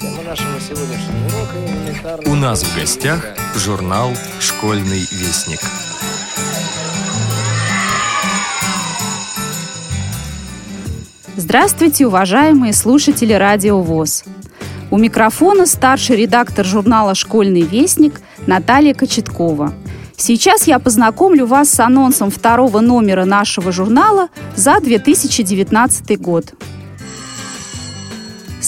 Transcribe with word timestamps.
Тема 0.00 0.22
нашего 0.22 0.60
сегодняшнего 0.60 1.26
урока. 1.26 2.28
У 2.30 2.36
нас 2.36 2.62
в 2.62 2.76
гостях 2.78 3.34
журнал 3.56 4.10
«Школьный 4.38 5.00
вестник». 5.10 5.58
Здравствуйте, 11.36 12.06
уважаемые 12.06 12.74
слушатели 12.74 13.32
Радио 13.32 13.80
ВОЗ. 13.80 14.22
У 14.92 14.98
микрофона 14.98 15.66
старший 15.66 16.14
редактор 16.14 16.64
журнала 16.64 17.16
«Школьный 17.16 17.62
вестник» 17.62 18.20
Наталья 18.46 18.94
Кочеткова. 18.94 19.74
Сейчас 20.16 20.68
я 20.68 20.78
познакомлю 20.78 21.44
вас 21.46 21.70
с 21.70 21.80
анонсом 21.80 22.30
второго 22.30 22.78
номера 22.78 23.24
нашего 23.24 23.72
журнала 23.72 24.28
за 24.54 24.78
2019 24.80 26.20
год. 26.20 26.54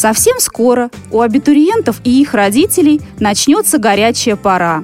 Совсем 0.01 0.41
скоро 0.41 0.91
у 1.11 1.21
абитуриентов 1.21 2.01
и 2.05 2.23
их 2.23 2.33
родителей 2.33 3.03
начнется 3.19 3.77
горячая 3.77 4.35
пора. 4.35 4.83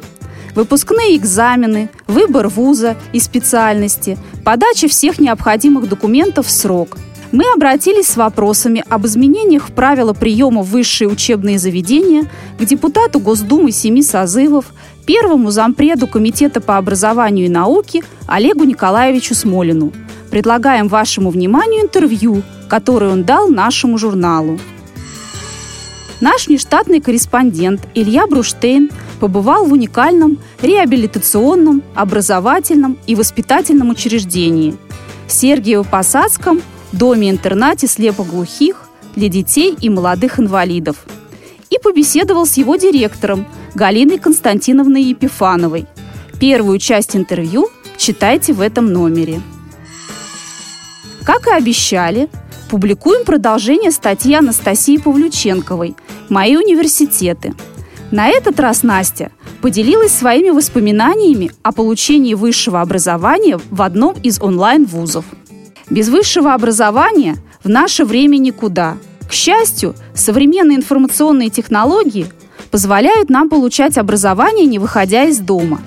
Выпускные 0.55 1.17
экзамены, 1.17 1.89
выбор 2.07 2.49
вуза 2.49 2.99
и 3.15 3.19
специальности, 3.19 4.19
подача 4.45 4.89
всех 4.89 5.19
необходимых 5.19 5.89
документов 5.89 6.49
в 6.49 6.51
срок. 6.51 6.99
Мы 7.33 7.45
обратились 7.51 8.09
с 8.09 8.19
вопросами 8.19 8.85
об 8.91 9.07
изменениях 9.07 9.71
в 9.71 9.73
правила 9.73 10.13
приема 10.13 10.61
в 10.61 10.69
высшие 10.69 11.09
учебные 11.09 11.59
заведения 11.59 12.31
к 12.59 12.65
депутату 12.67 13.19
Госдумы 13.19 13.73
семи 13.73 14.03
созывов, 14.03 14.67
первому 15.07 15.51
зампреду 15.51 16.07
Комитета 16.07 16.61
по 16.61 16.77
образованию 16.77 17.47
и 17.47 17.49
науке 17.49 18.03
Олегу 18.27 18.65
Николаевичу 18.65 19.35
Смолину. 19.35 19.95
Предлагаем 20.31 20.89
вашему 20.89 21.31
вниманию 21.31 21.85
интервью, 21.85 22.43
которое 22.69 23.13
он 23.13 23.25
дал 23.25 23.49
нашему 23.49 23.97
журналу. 23.97 24.61
Наш 26.21 26.49
нештатный 26.49 27.01
корреспондент 27.01 27.87
Илья 27.95 28.27
Бруштейн 28.27 28.91
побывал 29.21 29.67
в 29.67 29.73
уникальном 29.73 30.39
реабилитационном, 30.63 31.83
образовательном 31.95 32.99
и 33.07 33.15
воспитательном 33.15 33.91
учреждении– 33.91 34.77
Сергиево-Посадском 35.29 36.63
доме-интернате 36.93 37.87
слепоглухих 37.87 38.89
для 39.15 39.29
детей 39.29 39.77
и 39.81 39.91
молодых 39.91 40.39
инвалидов. 40.39 40.97
И 41.71 41.79
побеседовал 41.79 42.47
с 42.47 42.57
его 42.57 42.77
директором 42.77 43.47
Галиной 43.75 44.19
Константиновной 44.19 45.03
Епифановой. 45.03 45.87
Первую 46.39 46.79
часть 46.79 47.17
интервью 47.17 47.69
читайте 47.97 48.53
в 48.53 48.61
этом 48.61 48.87
номере. 48.93 49.41
Как 51.25 51.47
и 51.49 51.51
обещали, 51.51 52.29
публикуем 52.69 53.25
продолжение 53.25 53.91
статьи 53.91 54.35
Анастасии 54.35 54.99
Павлюченковой 54.99 55.97
«Мои 56.29 56.57
университеты». 56.57 57.55
На 58.11 58.29
этот 58.29 58.61
раз 58.61 58.83
Настя 58.83 59.31
поделилась 59.61 60.13
своими 60.13 60.51
воспоминаниями 60.51 61.51
о 61.63 61.73
получении 61.73 62.35
высшего 62.35 62.81
образования 62.81 63.59
в 63.71 63.83
одном 63.83 64.15
из 64.23 64.41
онлайн-вузов. 64.41 65.25
Без 65.91 66.09
высшего 66.09 66.55
образования 66.55 67.37
в 67.65 67.69
наше 67.69 68.05
время 68.05 68.37
никуда. 68.37 68.97
К 69.29 69.33
счастью, 69.33 69.95
современные 70.15 70.77
информационные 70.77 71.51
технологии 71.51 72.27
позволяют 72.71 73.29
нам 73.29 73.49
получать 73.49 73.99
образование, 73.99 74.67
не 74.67 74.79
выходя 74.79 75.25
из 75.25 75.39
дома. 75.39 75.81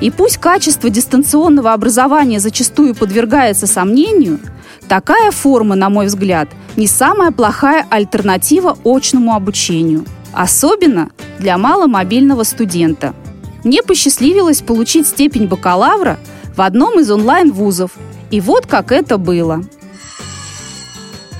И 0.00 0.10
пусть 0.10 0.38
качество 0.38 0.90
дистанционного 0.90 1.72
образования 1.72 2.40
зачастую 2.40 2.94
подвергается 2.94 3.66
сомнению– 3.66 4.40
Такая 4.88 5.32
форма, 5.32 5.74
на 5.74 5.90
мой 5.90 6.06
взгляд, 6.06 6.48
не 6.76 6.86
самая 6.86 7.32
плохая 7.32 7.86
альтернатива 7.90 8.78
очному 8.84 9.34
обучению, 9.34 10.04
особенно 10.32 11.10
для 11.40 11.58
маломобильного 11.58 12.44
студента. 12.44 13.12
Мне 13.64 13.82
посчастливилось 13.82 14.62
получить 14.62 15.08
степень 15.08 15.48
бакалавра 15.48 16.18
в 16.56 16.60
одном 16.60 17.00
из 17.00 17.10
онлайн-вузов, 17.10 17.92
и 18.30 18.40
вот 18.40 18.66
как 18.66 18.92
это 18.92 19.18
было. 19.18 19.62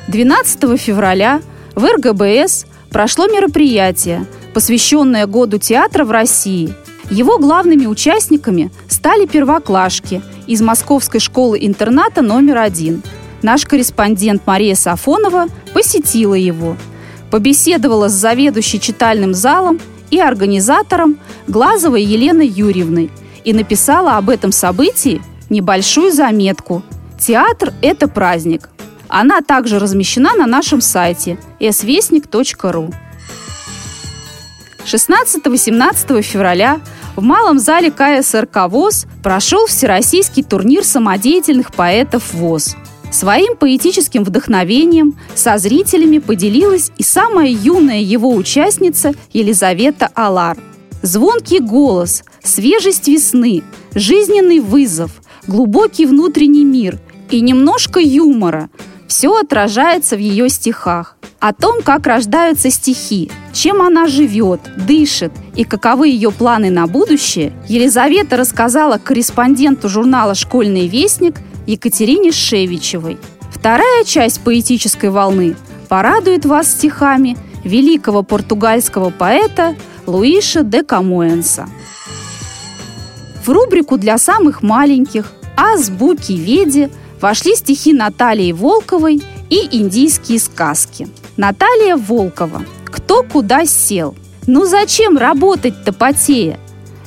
12 0.09 0.81
февраля 0.81 1.41
в 1.77 1.85
РГБС 1.85 2.67
прошло 2.91 3.27
мероприятие, 3.27 4.27
посвященное 4.55 5.27
году 5.27 5.59
театра 5.59 6.05
в 6.05 6.11
России. 6.11 6.75
Его 7.11 7.39
главными 7.39 7.87
участниками 7.87 8.71
стали 8.89 9.27
первоклашки 9.27 10.23
из 10.47 10.61
Московской 10.61 11.21
школы-интерната 11.21 12.23
номер 12.23 12.59
один– 12.59 13.03
Наш 13.43 13.65
корреспондент 13.65 14.47
Мария 14.47 14.75
Сафонова 14.75 15.47
посетила 15.73 16.35
его, 16.35 16.77
побеседовала 17.31 18.09
с 18.09 18.13
заведующей 18.13 18.81
читальным 18.81 19.35
залом 19.35 19.81
и 20.11 20.19
организатором 20.19 21.19
Глазовой 21.47 22.03
Еленой 22.03 22.49
Юрьевной 22.49 23.11
и 23.45 23.53
написала 23.53 24.17
об 24.17 24.31
этом 24.31 24.53
событии 24.53 25.23
небольшую 25.49 26.13
заметку 26.13 26.83
«Театр– 27.21 27.73
это 27.83 28.09
праздник». 28.09 28.69
Она 29.09 29.41
также 29.43 29.79
размещена 29.79 30.35
на 30.35 30.47
нашем 30.47 30.81
сайте 30.81 31.39
svestnik.ru. 31.61 32.93
16-18 34.87 36.23
февраля 36.23 36.81
в 37.17 37.23
малом 37.23 37.59
зале 37.59 37.91
КСРК 37.91 38.69
ВОЗ 38.69 39.07
прошел 39.23 39.67
всероссийский 39.67 40.45
турнир 40.45 40.85
самодеятельных 40.85 41.73
поэтов 41.73 42.33
ВОЗ– 42.33 42.77
Своим 43.11 43.57
поэтическим 43.57 44.25
вдохновением 44.25 45.17
со 45.35 45.59
зрителями 45.59 46.19
поделилась 46.19 46.91
и 46.99 47.03
самая 47.03 47.49
юная 47.49 48.01
его 48.01 48.35
участница 48.35 49.15
Елизавета 49.33 50.11
Алар. 50.15 50.59
Звонкий 51.03 51.61
голос, 51.61 52.25
свежесть 52.43 53.09
весны, 53.09 53.63
жизненный 53.95 54.59
вызов, 54.59 55.13
глубокий 55.47 56.05
внутренний 56.05 56.65
мир 56.65 56.99
и 57.31 57.41
немножко 57.41 58.01
юмора– 58.01 58.69
все 59.09 59.37
отражается 59.37 60.17
в 60.17 60.19
ее 60.19 60.49
стихах. 60.49 61.17
О 61.39 61.53
том, 61.53 61.83
как 61.83 62.07
рождаются 62.07 62.71
стихи, 62.71 63.31
чем 63.53 63.83
она 63.83 64.07
живет, 64.07 64.61
дышит 64.77 65.33
и 65.55 65.65
каковы 65.65 66.09
ее 66.09 66.31
планы 66.31 66.71
на 66.71 66.87
будущее, 66.87 67.53
Елизавета 67.69 68.37
рассказала 68.37 68.99
корреспонденту 68.99 69.89
журнала 69.89 70.35
«Школьный 70.35 70.89
вестник» 70.89 71.37
Екатерине 71.67 72.33
Шевичевой. 72.33 73.19
Вторая 73.53 74.05
часть 74.05 74.41
поэтической 74.41 75.11
волны 75.11 75.57
порадует 75.89 76.45
вас 76.45 76.71
стихами 76.71 77.37
великого 77.65 78.23
португальского 78.23 79.11
поэта 79.11 79.75
Луиша 80.07 80.63
де 80.63 80.83
Камоэнса. 80.83 81.69
В 83.45 83.49
рубрику 83.49 83.99
для 83.99 84.19
самых 84.19 84.63
маленьких 84.63 85.33
«Азбуки 85.57 86.33
Веди» 86.33 86.91
вошли 87.21 87.55
стихи 87.55 87.93
Натальи 87.93 88.53
Волковой 88.53 89.23
и 89.51 89.69
индийские 89.77 90.39
сказки. 90.39 91.09
Наталья 91.37 91.97
Волкова. 91.97 92.65
Кто 92.85 93.23
куда 93.23 93.67
сел? 93.67 94.15
Ну 94.47 94.65
зачем 94.65 95.19
работать-то 95.19 95.93
потея? 95.93 96.59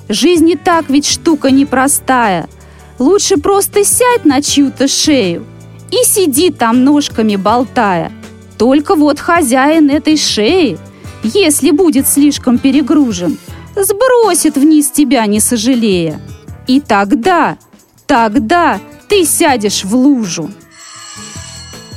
Жизнь 0.08 0.50
и 0.50 0.56
так 0.56 0.90
ведь 0.90 1.06
штука 1.06 1.52
непростая– 1.52 2.48
Лучше 3.00 3.38
просто 3.38 3.86
сядь 3.86 4.26
на 4.26 4.42
чью-то 4.42 4.90
шею 4.90 5.46
и 5.90 6.04
сиди 6.06 6.52
там 6.52 6.84
ножками 6.84 7.38
болтая. 7.38 8.12
Только 8.58 8.96
вот 8.96 9.20
хозяин 9.20 9.90
этой 9.90 10.18
шеи, 10.18 10.78
если 11.24 11.72
будет 11.72 12.08
слишком 12.08 12.58
перегружен, 12.58 13.38
сбросит 13.76 14.58
вниз 14.58 14.92
тебя, 14.92 15.26
не 15.28 15.40
сожалея. 15.40 16.20
И 16.68 16.82
тогда, 16.82 17.58
тогда 18.06 18.80
ты 19.10 19.26
сядешь 19.26 19.84
в 19.84 19.96
лужу. 19.96 20.52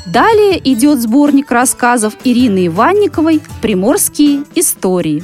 Далее 0.07 0.61
идет 0.73 1.01
сборник 1.01 1.51
рассказов 1.51 2.15
Ирины 2.25 2.67
Иванниковой 2.67 3.41
«Приморские 3.61 4.45
истории». 4.55 5.23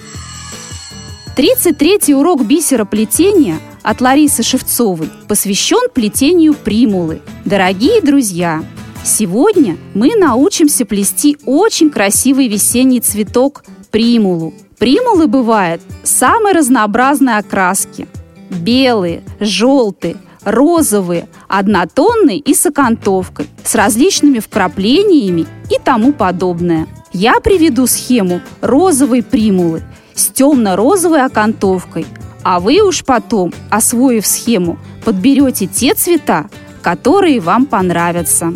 33-й 1.36 2.14
урок 2.14 2.44
бисероплетения 2.44 3.58
от 3.82 4.00
Ларисы 4.00 4.42
Шевцовой 4.42 5.10
посвящен 5.28 5.88
плетению 5.94 6.54
примулы. 6.54 7.20
Дорогие 7.44 8.00
друзья, 8.02 8.64
сегодня 9.04 9.76
мы 9.94 10.16
научимся 10.16 10.84
плести 10.84 11.38
очень 11.46 11.90
красивый 11.90 12.48
весенний 12.48 13.00
цветок 13.00 13.64
примулу. 13.90 14.52
Примулы 14.78 15.26
бывают 15.26 15.80
самой 16.02 16.52
разнообразной 16.52 17.38
окраски. 17.38 18.08
Белые, 18.50 19.22
желтые, 19.40 20.16
розовые, 20.44 21.28
однотонные 21.48 22.38
и 22.38 22.54
с 22.54 22.66
окантовкой, 22.66 23.48
с 23.64 23.74
различными 23.74 24.38
вкраплениями 24.38 25.46
и 25.70 25.78
тому 25.82 26.12
подобное. 26.12 26.86
Я 27.12 27.40
приведу 27.40 27.86
схему 27.86 28.40
розовой 28.60 29.22
примулы 29.22 29.82
с 30.14 30.26
темно-розовой 30.28 31.24
окантовкой, 31.24 32.06
а 32.42 32.60
вы 32.60 32.80
уж 32.82 33.04
потом, 33.04 33.52
освоив 33.70 34.26
схему, 34.26 34.78
подберете 35.04 35.66
те 35.66 35.94
цвета, 35.94 36.48
которые 36.82 37.40
вам 37.40 37.66
понравятся. 37.66 38.52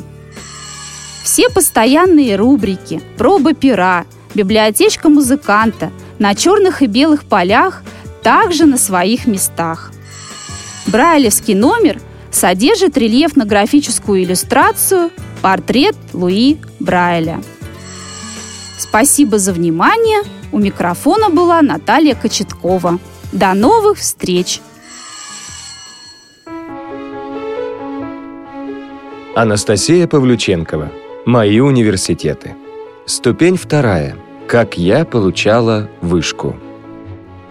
Все 1.23 1.49
постоянные 1.49 2.37
рубрики, 2.37 3.01
проба 3.17 3.55
пера, 3.55 4.05
библиотечка 4.35 5.09
музыканта 5.09 5.91
на 6.19 6.35
черных 6.35 6.83
и 6.83 6.87
белых 6.87 7.25
полях, 7.25 7.83
также 8.23 8.67
на 8.67 8.77
своих 8.77 9.27
местах. 9.27 9.92
Брайлевский 10.87 11.55
номер 11.55 12.01
содержит 12.31 12.97
рельефно-графическую 12.97 14.23
иллюстрацию 14.23 15.11
«Портрет 15.41 15.97
Луи 16.13 16.59
Брайля». 16.81 17.43
Спасибо 18.79 19.39
за 19.39 19.53
внимание. 19.53 20.23
У 20.51 20.59
микрофона 20.59 21.31
была 21.31 21.63
Наталья 21.63 22.15
Кочеткова. 22.15 22.99
До 23.33 23.55
новых 23.55 23.99
встреч! 23.99 24.61
Анастасия 29.35 30.07
Павлюченкова. 30.07 30.93
Мои 31.25 31.61
университеты. 31.61 32.55
Ступень 33.07 33.57
вторая. 33.57 34.17
Как 34.47 34.77
я 34.77 35.07
получала 35.07 35.89
вышку. 36.03 36.55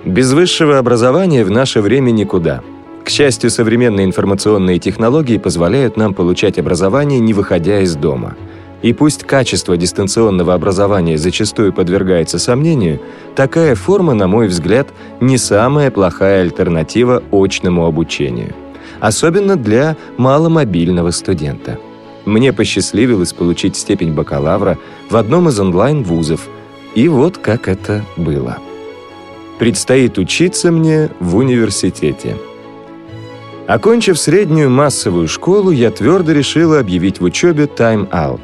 Без 0.06 0.32
высшего 0.32 0.78
образования 0.78 1.44
в 1.44 1.50
наше 1.50 1.82
время 1.82 2.12
никуда. 2.12 2.62
К 3.04 3.10
счастью, 3.10 3.50
современные 3.50 4.06
информационные 4.06 4.80
технологии 4.80 5.38
позволяют 5.38 5.98
нам 5.98 6.14
получать 6.14 6.60
образование, 6.60 7.20
не 7.20 7.34
выходя 7.34 7.80
из 7.82 7.96
дома. 7.96 8.36
И 8.82 8.94
пусть 8.94 9.24
качество 9.24 9.78
дистанционного 9.78 10.54
образования 10.54 11.18
зачастую 11.18 11.74
подвергается 11.74 12.40
сомнению, 12.40 13.00
такая 13.36 13.76
форма, 13.76 14.14
на 14.14 14.28
мой 14.28 14.48
взгляд, 14.48 14.88
не 15.20 15.38
самая 15.38 15.92
плохая 15.92 16.42
альтернатива 16.42 17.22
очному 17.32 17.86
обучению– 17.86 18.54
особенно 19.02 19.58
для 19.58 19.98
маломобильного 20.18 21.12
студента. 21.12 21.78
Мне 22.26 22.54
посчастливилось 22.54 23.34
получить 23.34 23.76
степень 23.76 24.14
бакалавра 24.14 24.78
в 25.10 25.18
одном 25.18 25.50
из 25.50 25.60
онлайн-вузов, 25.60 26.48
и 26.94 27.08
вот 27.08 27.38
как 27.38 27.68
это 27.68 28.06
было. 28.16 28.60
Предстоит 29.60 30.18
учиться 30.18 30.72
мне 30.72 31.10
в 31.20 31.36
университете. 31.36 32.38
Окончив 33.72 34.20
среднюю 34.20 34.70
массовую 34.70 35.30
школу, 35.30 35.72
я 35.72 35.92
твердо 35.92 36.34
решила 36.34 36.80
объявить 36.80 37.22
в 37.22 37.24
учебе 37.24 37.68
тайм-аут. 37.68 38.42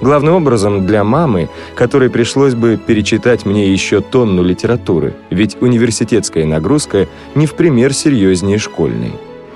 Главным 0.00 0.34
образом 0.36 0.86
для 0.86 1.02
мамы, 1.02 1.48
которой 1.74 2.08
пришлось 2.08 2.54
бы 2.54 2.76
перечитать 2.76 3.44
мне 3.44 3.66
еще 3.66 4.00
тонну 4.00 4.44
литературы, 4.44 5.14
ведь 5.28 5.60
университетская 5.60 6.46
нагрузка 6.46 7.08
не 7.34 7.46
в 7.46 7.54
пример 7.54 7.92
серьезнее 7.92 8.58
школьной. 8.58 9.14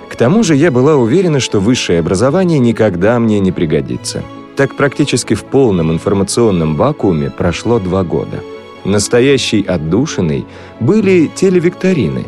К 0.08 0.16
тому 0.16 0.42
же 0.42 0.56
я 0.56 0.72
была 0.72 0.96
уверена, 0.96 1.38
что 1.38 1.60
высшее 1.60 2.00
образование 2.00 2.58
никогда 2.58 3.20
мне 3.20 3.38
не 3.38 3.52
пригодится. 3.52 4.24
Так 4.56 4.74
практически 4.74 5.34
в 5.34 5.44
полном 5.44 5.92
информационном 5.92 6.74
вакууме 6.74 7.30
прошло 7.30 7.78
два 7.78 8.02
года. 8.02 8.42
Настоящей 8.84 9.62
отдушиной 9.62 10.44
были 10.80 11.30
телевикторины, 11.32 12.24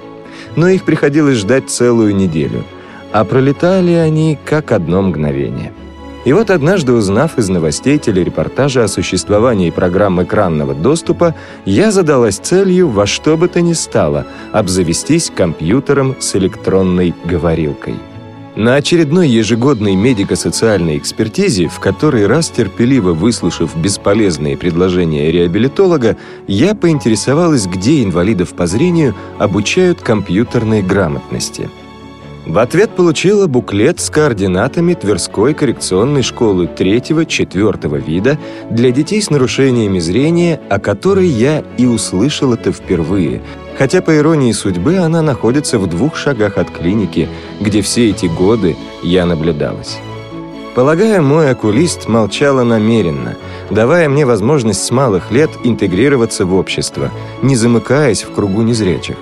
но 0.54 0.68
их 0.68 0.84
приходилось 0.84 1.38
ждать 1.38 1.68
целую 1.68 2.14
неделю, 2.14 2.62
а 3.20 3.24
пролетали 3.24 3.92
они 3.92 4.38
как 4.44 4.72
одно 4.72 5.02
мгновение– 5.02 5.72
и 6.26 6.32
вот 6.32 6.50
однажды, 6.50 6.92
узнав 6.92 7.38
из 7.38 7.48
новостей 7.48 7.98
телерепортажа 7.98 8.82
о 8.82 8.88
существовании 8.88 9.70
программ 9.70 10.20
экранного 10.20 10.74
доступа, 10.74 11.36
я 11.64 11.92
задалась 11.92 12.38
целью 12.38 12.88
во 12.88 13.06
что 13.06 13.36
бы 13.36 13.46
то 13.46 13.60
ни 13.60 13.74
стало 13.74 14.26
обзавестись 14.50 15.30
компьютером 15.30 16.16
с 16.18 16.34
электронной 16.34 17.14
говорилкой. 17.24 17.94
На 18.56 18.74
очередной 18.74 19.28
ежегодной 19.28 19.94
медико-социальной 19.94 20.98
экспертизе, 20.98 21.68
в 21.68 21.78
который 21.78 22.26
раз 22.26 22.50
терпеливо 22.50 23.12
выслушав 23.12 23.76
бесполезные 23.76 24.56
предложения 24.56 25.30
реабилитолога, 25.30 26.16
я 26.48 26.74
поинтересовалась, 26.74 27.68
где 27.68 28.02
инвалидов 28.02 28.54
по 28.54 28.66
зрению 28.66 29.14
обучают 29.38 30.00
компьютерной 30.00 30.82
грамотности– 30.82 31.70
в 32.46 32.58
ответ 32.58 32.90
получила 32.90 33.48
буклет 33.48 34.00
с 34.00 34.08
координатами 34.08 34.94
Тверской 34.94 35.52
коррекционной 35.52 36.22
школы 36.22 36.68
третьего-четвертого 36.68 37.96
вида 37.96 38.38
для 38.70 38.92
детей 38.92 39.20
с 39.20 39.30
нарушениями 39.30 39.98
зрения, 39.98 40.60
о 40.70 40.78
которой 40.78 41.26
я 41.26 41.64
и 41.76 41.86
услышал 41.86 42.54
это 42.54 42.70
впервые, 42.70 43.42
хотя, 43.76 44.00
по 44.00 44.16
иронии 44.16 44.52
судьбы, 44.52 44.96
она 44.98 45.22
находится 45.22 45.78
в 45.78 45.88
двух 45.88 46.16
шагах 46.16 46.56
от 46.56 46.70
клиники, 46.70 47.28
где 47.60 47.82
все 47.82 48.10
эти 48.10 48.26
годы 48.26 48.76
я 49.02 49.26
наблюдалась. 49.26 49.98
Полагаю, 50.76 51.24
мой 51.24 51.50
окулист 51.50 52.06
молчала 52.06 52.62
намеренно, 52.62 53.34
давая 53.70 54.08
мне 54.08 54.24
возможность 54.24 54.84
с 54.84 54.90
малых 54.92 55.32
лет 55.32 55.50
интегрироваться 55.64 56.44
в 56.44 56.54
общество, 56.54 57.10
не 57.42 57.56
замыкаясь 57.56 58.22
в 58.22 58.32
кругу 58.32 58.62
незрячих. 58.62 59.16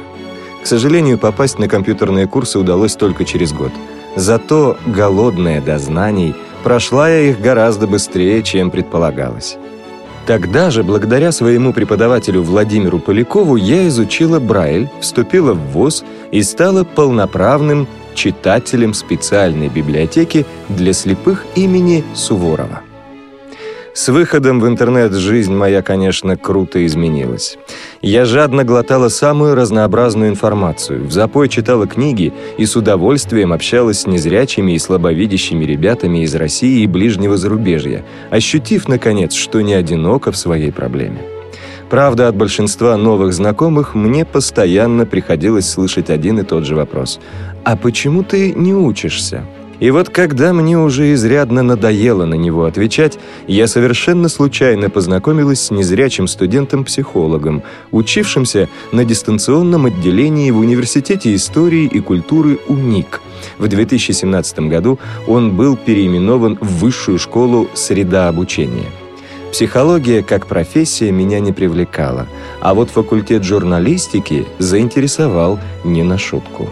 К 0.64 0.66
сожалению, 0.66 1.18
попасть 1.18 1.58
на 1.58 1.68
компьютерные 1.68 2.26
курсы 2.26 2.58
удалось 2.58 2.96
только 2.96 3.26
через 3.26 3.52
год. 3.52 3.70
Зато, 4.16 4.78
голодная 4.86 5.60
до 5.60 5.78
знаний, 5.78 6.34
прошла 6.62 7.10
я 7.10 7.20
их 7.20 7.38
гораздо 7.38 7.86
быстрее, 7.86 8.42
чем 8.42 8.70
предполагалось. 8.70 9.58
Тогда 10.26 10.70
же, 10.70 10.82
благодаря 10.82 11.32
своему 11.32 11.74
преподавателю 11.74 12.42
Владимиру 12.42 12.98
Полякову, 12.98 13.56
я 13.56 13.86
изучила 13.88 14.40
Брайль, 14.40 14.88
вступила 15.02 15.52
в 15.52 15.60
ВУЗ 15.72 16.02
и 16.30 16.42
стала 16.42 16.82
полноправным 16.84 17.86
читателем 18.14 18.94
специальной 18.94 19.68
библиотеки 19.68 20.46
для 20.70 20.94
слепых 20.94 21.44
имени 21.56 22.02
Суворова. 22.14 22.80
С 23.94 24.08
выходом 24.08 24.58
в 24.58 24.66
интернет 24.66 25.12
жизнь 25.12 25.54
моя, 25.54 25.80
конечно, 25.80 26.36
круто 26.36 26.84
изменилась. 26.84 27.56
Я 28.02 28.24
жадно 28.24 28.64
глотала 28.64 29.08
самую 29.08 29.54
разнообразную 29.54 30.30
информацию, 30.30 31.04
в 31.06 31.12
запой 31.12 31.48
читала 31.48 31.86
книги 31.86 32.32
и 32.58 32.66
с 32.66 32.74
удовольствием 32.74 33.52
общалась 33.52 34.00
с 34.00 34.06
незрячими 34.08 34.72
и 34.72 34.80
слабовидящими 34.80 35.64
ребятами 35.64 36.24
из 36.24 36.34
России 36.34 36.82
и 36.82 36.88
ближнего 36.88 37.36
зарубежья, 37.36 38.04
ощутив, 38.30 38.88
наконец, 38.88 39.32
что 39.32 39.60
не 39.60 39.74
одиноко 39.74 40.32
в 40.32 40.36
своей 40.36 40.72
проблеме. 40.72 41.20
Правда, 41.88 42.26
от 42.26 42.34
большинства 42.34 42.96
новых 42.96 43.32
знакомых 43.32 43.94
мне 43.94 44.24
постоянно 44.24 45.06
приходилось 45.06 45.70
слышать 45.70 46.10
один 46.10 46.40
и 46.40 46.42
тот 46.42 46.64
же 46.64 46.74
вопрос. 46.74 47.20
«А 47.62 47.76
почему 47.76 48.24
ты 48.24 48.52
не 48.54 48.74
учишься?» 48.74 49.44
И 49.84 49.90
вот 49.90 50.08
когда 50.08 50.54
мне 50.54 50.78
уже 50.78 51.12
изрядно 51.12 51.62
надоело 51.62 52.24
на 52.24 52.36
него 52.36 52.64
отвечать, 52.64 53.18
я 53.46 53.66
совершенно 53.66 54.30
случайно 54.30 54.88
познакомилась 54.88 55.60
с 55.60 55.70
незрячим 55.70 56.26
студентом-психологом, 56.26 57.62
учившимся 57.90 58.70
на 58.92 59.04
дистанционном 59.04 59.84
отделении 59.84 60.50
в 60.50 60.56
Университете 60.56 61.34
истории 61.34 61.84
и 61.84 62.00
культуры 62.00 62.60
УНИК. 62.66 63.20
В 63.58 63.68
2017 63.68 64.58
году 64.60 64.98
он 65.26 65.54
был 65.54 65.76
переименован 65.76 66.56
в 66.62 66.78
Высшую 66.78 67.18
школу 67.18 67.68
«Среда 67.74 68.28
обучения». 68.28 68.90
Психология 69.52 70.22
как 70.22 70.46
профессия 70.46 71.12
меня 71.12 71.40
не 71.40 71.52
привлекала, 71.52 72.26
а 72.62 72.72
вот 72.72 72.88
факультет 72.88 73.44
журналистики 73.44 74.46
заинтересовал 74.58 75.58
не 75.84 76.02
на 76.02 76.16
шутку. 76.16 76.70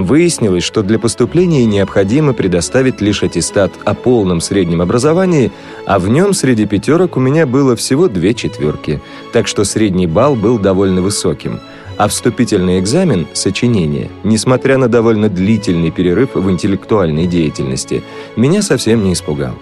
Выяснилось, 0.00 0.64
что 0.64 0.82
для 0.82 0.98
поступления 0.98 1.66
необходимо 1.66 2.32
предоставить 2.32 3.02
лишь 3.02 3.22
аттестат 3.22 3.70
о 3.84 3.92
полном 3.92 4.40
среднем 4.40 4.80
образовании, 4.80 5.52
а 5.84 5.98
в 5.98 6.08
нем 6.08 6.32
среди 6.32 6.64
пятерок 6.64 7.18
у 7.18 7.20
меня 7.20 7.46
было 7.46 7.76
всего 7.76 8.08
две 8.08 8.32
четверки, 8.32 9.02
так 9.34 9.46
что 9.46 9.64
средний 9.64 10.06
балл 10.06 10.36
был 10.36 10.58
довольно 10.58 11.02
высоким. 11.02 11.60
А 11.98 12.08
вступительный 12.08 12.80
экзамен, 12.80 13.26
сочинение, 13.34 14.08
несмотря 14.24 14.78
на 14.78 14.88
довольно 14.88 15.28
длительный 15.28 15.90
перерыв 15.90 16.30
в 16.34 16.50
интеллектуальной 16.50 17.26
деятельности, 17.26 18.02
меня 18.36 18.62
совсем 18.62 19.04
не 19.04 19.12
испугал. 19.12 19.54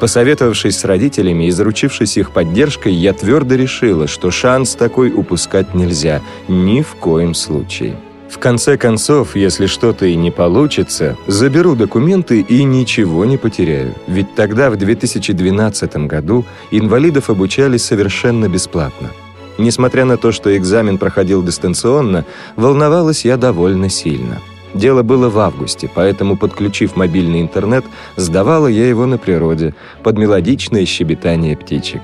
Посоветовавшись 0.00 0.78
с 0.78 0.84
родителями 0.84 1.44
и 1.44 1.50
заручившись 1.50 2.18
их 2.18 2.32
поддержкой, 2.32 2.92
я 2.92 3.14
твердо 3.14 3.54
решила, 3.54 4.06
что 4.06 4.30
шанс 4.30 4.74
такой 4.74 5.10
упускать 5.14 5.74
нельзя, 5.74 6.20
ни 6.46 6.82
в 6.82 6.94
коем 6.96 7.32
случае. 7.32 7.96
В 8.32 8.38
конце 8.38 8.78
концов, 8.78 9.36
если 9.36 9.66
что-то 9.66 10.06
и 10.06 10.16
не 10.16 10.30
получится, 10.30 11.18
заберу 11.26 11.76
документы 11.76 12.40
и 12.40 12.64
ничего 12.64 13.26
не 13.26 13.36
потеряю. 13.36 13.94
Ведь 14.06 14.34
тогда, 14.34 14.70
в 14.70 14.76
2012 14.76 15.96
году, 16.08 16.46
инвалидов 16.70 17.28
обучали 17.28 17.76
совершенно 17.76 18.48
бесплатно. 18.48 19.10
Несмотря 19.58 20.06
на 20.06 20.16
то, 20.16 20.32
что 20.32 20.56
экзамен 20.56 20.96
проходил 20.96 21.42
дистанционно, 21.42 22.24
волновалась 22.56 23.26
я 23.26 23.36
довольно 23.36 23.90
сильно. 23.90 24.40
Дело 24.72 25.02
было 25.02 25.28
в 25.28 25.38
августе, 25.38 25.90
поэтому, 25.94 26.38
подключив 26.38 26.96
мобильный 26.96 27.42
интернет, 27.42 27.84
сдавала 28.16 28.66
я 28.66 28.88
его 28.88 29.04
на 29.04 29.18
природе, 29.18 29.74
под 30.02 30.16
мелодичное 30.16 30.86
щебетание 30.86 31.54
птичек. 31.54 32.00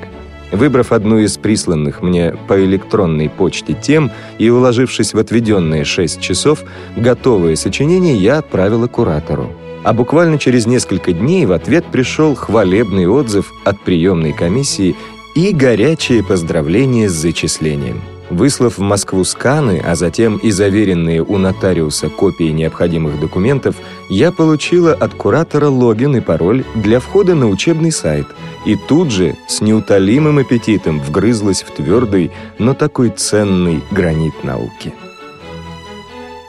Выбрав 0.50 0.93
одну 0.93 1.19
из 1.19 1.37
присланных 1.37 2.02
мне 2.02 2.35
по 2.49 2.64
электронной 2.64 3.28
почте 3.28 3.75
тем 3.75 4.11
и 4.38 4.49
уложившись 4.49 5.12
в 5.12 5.19
отведенные 5.19 5.85
6 5.85 6.21
часов, 6.21 6.64
готовое 6.97 7.57
сочинение 7.57 8.17
я 8.17 8.38
отправила 8.38 8.87
куратору. 8.87 9.52
А 9.85 9.93
буквально 9.93 10.38
через 10.38 10.67
несколько 10.67 11.12
дней 11.12 11.47
в 11.47 11.52
ответ 11.52 11.85
пришел 11.87 12.35
хвалебный 12.35 13.07
отзыв 13.07 13.52
от 13.64 13.81
приемной 13.81 14.33
комиссии 14.33 14.97
и 15.35 15.52
горячие 15.52 16.25
поздравления 16.25 17.09
с 17.09 17.12
зачислением. 17.12 18.00
Выслав 18.31 18.76
в 18.76 18.83
Москву 18.83 19.25
сканы, 19.25 19.83
а 19.85 19.95
затем 19.95 20.37
и 20.37 20.50
заверенные 20.50 21.23
у 21.23 21.38
нотариуса 21.38 22.11
копии 22.11 22.50
необходимых 22.50 23.19
документов, 23.21 23.76
я 24.11 24.33
получила 24.33 24.93
от 24.93 25.14
куратора 25.14 25.69
логин 25.69 26.17
и 26.17 26.21
пароль 26.21 26.64
для 26.75 27.00
входа 27.00 27.35
на 27.35 27.49
учебный 27.49 27.93
сайт 27.93 28.26
и 28.66 28.76
тут 28.76 29.10
же 29.10 29.36
с 29.46 29.60
неутолимым 29.60 30.38
аппетитом 30.38 31.00
вгрызлась 31.00 31.62
в 31.62 31.70
твердый, 31.70 32.30
но 32.58 32.74
такой 32.74 33.10
ценный 33.10 33.82
гранит 33.90 34.44
науки. 34.44 34.92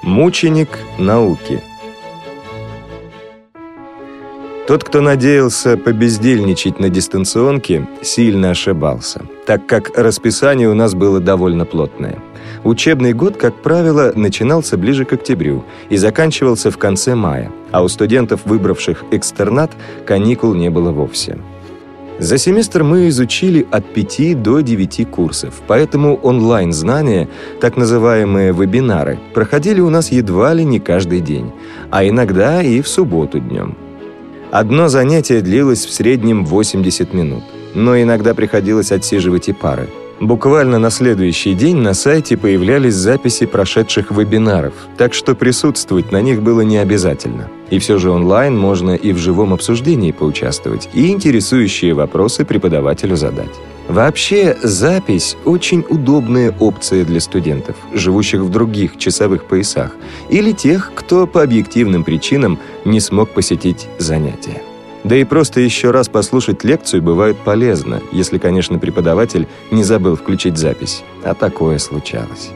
Мученик 0.04 0.70
науки– 0.98 1.62
тот, 4.70 4.84
кто 4.84 5.02
надеялся 5.02 5.78
побездельничать 5.78 6.80
на 6.80 6.90
дистанционке, 6.90 7.88
сильно 8.04 8.52
ошибался, 8.52 9.24
так 9.48 9.66
как 9.66 9.98
расписание 9.98 10.70
у 10.70 10.76
нас 10.76 10.94
было 10.94 11.20
довольно 11.20 11.66
плотное. 11.66 12.20
Учебный 12.64 13.14
год, 13.14 13.36
как 13.36 13.56
правило, 13.64 14.14
начинался 14.16 14.78
ближе 14.78 15.06
к 15.06 15.14
октябрю 15.14 15.64
и 15.90 15.98
заканчивался 15.98 16.70
в 16.70 16.78
конце 16.78 17.16
мая, 17.16 17.52
а 17.72 17.82
у 17.82 17.88
студентов, 17.88 18.42
выбравших 18.46 19.06
экстернат, 19.10 19.72
каникул 20.06 20.54
не 20.54 20.70
было 20.70 20.92
вовсе. 20.92 21.40
За 22.20 22.38
семестр 22.38 22.84
мы 22.84 23.08
изучили 23.08 23.66
от 23.72 23.94
5 23.94 24.42
до 24.42 24.60
9 24.60 25.10
курсов, 25.10 25.62
поэтому 25.68 26.20
онлайн-знания, 26.22 27.30
так 27.62 27.78
называемые 27.78 28.52
вебинары, 28.52 29.18
проходили 29.34 29.80
у 29.80 29.90
нас 29.90 30.12
едва 30.12 30.54
ли 30.54 30.66
не 30.66 30.82
каждый 30.82 31.22
день, 31.22 31.52
а 31.90 32.06
иногда 32.06 32.62
и 32.62 32.82
в 32.82 32.90
субботу 32.90 33.40
днем. 33.40 33.78
Одно 34.52 34.90
занятие 34.90 35.40
длилось 35.40 35.86
в 35.86 35.94
среднем 35.94 36.46
80 36.46 37.14
минут, 37.14 37.44
но 37.74 37.98
иногда 38.02 38.34
приходилось 38.34 38.92
отсиживать 38.92 39.48
и 39.48 39.54
пары. 39.54 39.88
Буквально 40.20 40.80
на 40.80 40.90
следующий 40.90 41.54
день 41.54 41.78
на 41.78 41.94
сайте 41.94 42.36
появлялись 42.36 42.94
записи 42.94 43.46
прошедших 43.46 44.12
вебинаров, 44.12 44.74
так 44.98 45.14
что 45.14 45.34
присутствовать 45.34 46.12
на 46.12 46.22
них 46.22 46.42
было 46.42 46.60
не 46.62 46.78
обязательно. 46.78 47.48
И 47.70 47.80
все 47.80 47.98
же 47.98 48.12
онлайн 48.12 48.58
можно 48.58 48.96
и 48.96 49.14
в 49.14 49.18
живом 49.18 49.54
обсуждении 49.54 50.12
поучаствовать, 50.12 50.90
и 50.94 51.10
интересующие 51.10 51.94
вопросы 51.94 52.44
преподавателю 52.44 53.16
задать. 53.16 53.56
Вообще, 53.88 54.58
запись– 54.62 55.38
очень 55.46 55.86
удобная 55.90 56.54
опция 56.60 57.06
для 57.06 57.22
студентов, 57.22 57.78
живущих 57.94 58.42
в 58.42 58.50
других 58.52 58.98
часовых 58.98 59.46
поясах, 59.46 59.96
или 60.30 60.52
тех, 60.52 60.92
кто 60.96 61.28
по 61.28 61.42
объективным 61.42 62.04
причинам 62.04 62.60
не 62.84 63.00
смог 63.00 63.30
посетить 63.30 63.88
занятия. 64.00 64.62
Да 65.04 65.16
и 65.16 65.24
просто 65.24 65.62
еще 65.62 65.92
раз 65.92 66.10
послушать 66.10 66.64
лекцию 66.64 67.02
бывает 67.02 67.38
полезно, 67.38 68.02
если, 68.12 68.38
конечно, 68.38 68.80
преподаватель 68.80 69.48
не 69.72 69.84
забыл 69.84 70.16
включить 70.16 70.58
запись. 70.58 71.04
А 71.24 71.34
такое 71.34 71.78
случалось. 71.78 72.50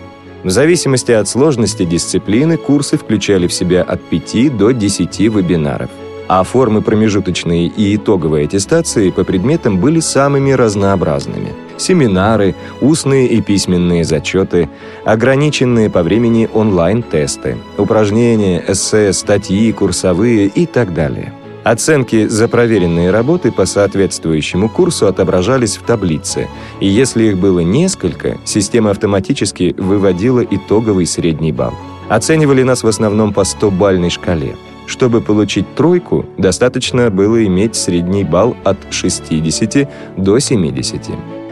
В 0.44 0.50
зависимости 0.50 1.12
от 1.12 1.28
сложности 1.30 1.86
дисциплины 1.86 2.58
курсы 2.58 2.98
включали 2.98 3.48
в 3.48 3.54
себя 3.54 3.82
от 3.82 4.02
5 4.04 4.58
до 4.58 4.72
10 4.72 5.20
вебинаров– 5.20 5.90
а 6.28 6.44
формы 6.44 6.82
промежуточной 6.82 7.68
и 7.68 7.96
итоговой 7.96 8.46
аттестации 8.46 9.10
по 9.10 9.24
предметам 9.24 9.78
были 9.78 10.00
самыми 10.00 10.52
разнообразными. 10.52 11.54
Семинары, 11.78 12.56
устные 12.82 13.28
и 13.28 13.42
письменные 13.42 14.04
зачеты, 14.04 14.70
ограниченные 15.06 15.90
по 15.90 16.04
времени 16.04 16.50
онлайн-тесты, 16.54 17.58
упражнения, 17.78 18.64
эссе, 18.68 19.12
статьи, 19.12 19.72
курсовые 19.72 20.48
и 20.48 20.66
так 20.66 20.94
далее. 20.94 21.34
Оценки 21.63 22.27
за 22.27 22.48
проверенные 22.48 23.12
работы 23.12 23.51
по 23.51 23.65
соответствующему 23.65 24.67
курсу 24.70 25.08
отображались 25.08 25.77
в 25.77 25.84
таблице, 25.84 26.50
и 26.79 26.88
если 26.88 27.24
их 27.24 27.38
было 27.38 27.60
несколько, 27.60 28.38
система 28.43 28.91
автоматически 28.91 29.74
выводила 29.77 30.41
итоговый 30.41 31.05
средний 31.05 31.51
балл. 31.51 31.74
Оценивали 32.10 32.63
нас 32.63 32.84
в 32.84 32.88
основном 32.88 33.34
по 33.34 33.41
100-бальной 33.41 34.10
шкале– 34.10 34.55
чтобы 34.86 35.22
получить 35.22 35.75
тройку, 35.75 36.25
достаточно 36.38 37.10
было 37.10 37.46
иметь 37.46 37.75
средний 37.75 38.24
балл 38.24 38.55
от 38.63 38.77
60 38.91 39.89
до 40.17 40.39
70, 40.39 41.10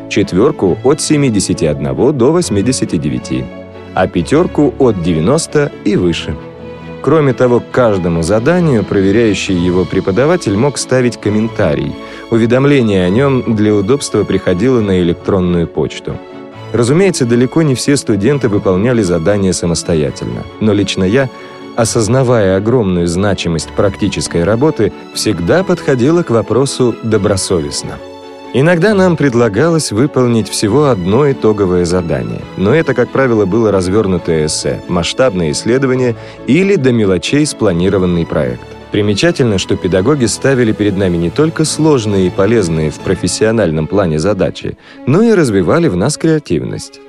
четверку 0.10 0.78
от 0.84 1.02
71 1.02 2.18
до 2.18 2.32
89, 2.32 3.46
а 3.94 4.08
пятерку 4.08 4.74
от 4.80 5.02
90 5.02 5.72
и 5.86 5.96
выше. 5.96 6.36
Кроме 7.02 7.34
того, 7.34 7.60
к 7.60 7.72
каждому 7.72 8.22
заданию 8.22 8.84
проверяющий 8.84 9.56
его 9.56 9.86
преподаватель 9.86 10.56
мог 10.56 10.78
ставить 10.78 11.18
комментарий. 11.18 11.96
Уведомление 12.30 13.06
о 13.06 13.10
нем 13.10 13.56
для 13.56 13.74
удобства 13.74 14.24
приходило 14.24 14.82
на 14.82 15.02
электронную 15.02 15.68
почту. 15.68 16.16
Разумеется, 16.74 17.26
далеко 17.26 17.64
не 17.64 17.76
все 17.76 17.98
студенты 17.98 18.48
выполняли 18.50 19.02
задания 19.02 19.52
самостоятельно, 19.52 20.44
но 20.60 20.74
лично 20.74 21.04
я– 21.04 21.30
осознавая 21.76 22.58
огромную 22.58 23.08
значимость 23.08 23.70
практической 23.70 24.44
работы, 24.44 24.92
всегда 25.14 25.64
подходила 25.64 26.24
к 26.24 26.30
вопросу 26.30 26.96
добросовестно. 27.04 27.98
Иногда 28.54 28.94
нам 28.94 29.16
предлагалось 29.16 29.94
выполнить 29.94 30.50
всего 30.50 30.88
одно 30.88 31.32
итоговое 31.32 31.86
задание, 31.86 32.42
но 32.58 32.76
это, 32.76 32.94
как 32.94 33.10
правило, 33.10 33.46
было 33.46 33.72
развернутое 33.72 34.48
эссе, 34.48 34.82
масштабное 34.90 35.52
исследование 35.52 36.18
или 36.48 36.76
до 36.76 36.92
мелочей 36.92 37.46
спланированный 37.46 38.26
проект. 38.26 38.68
Примечательно, 38.92 39.58
что 39.58 39.78
педагоги 39.78 40.26
ставили 40.26 40.74
перед 40.74 40.98
нами 40.98 41.16
не 41.16 41.30
только 41.30 41.64
сложные 41.64 42.28
и 42.28 42.30
полезные 42.30 42.92
в 42.92 43.00
профессиональном 43.00 43.88
плане 43.88 44.20
задачи, 44.20 44.78
но 45.08 45.22
и 45.22 45.32
развивали 45.34 45.88
в 45.88 45.96
нас 45.96 46.18
креативность. 46.18 47.00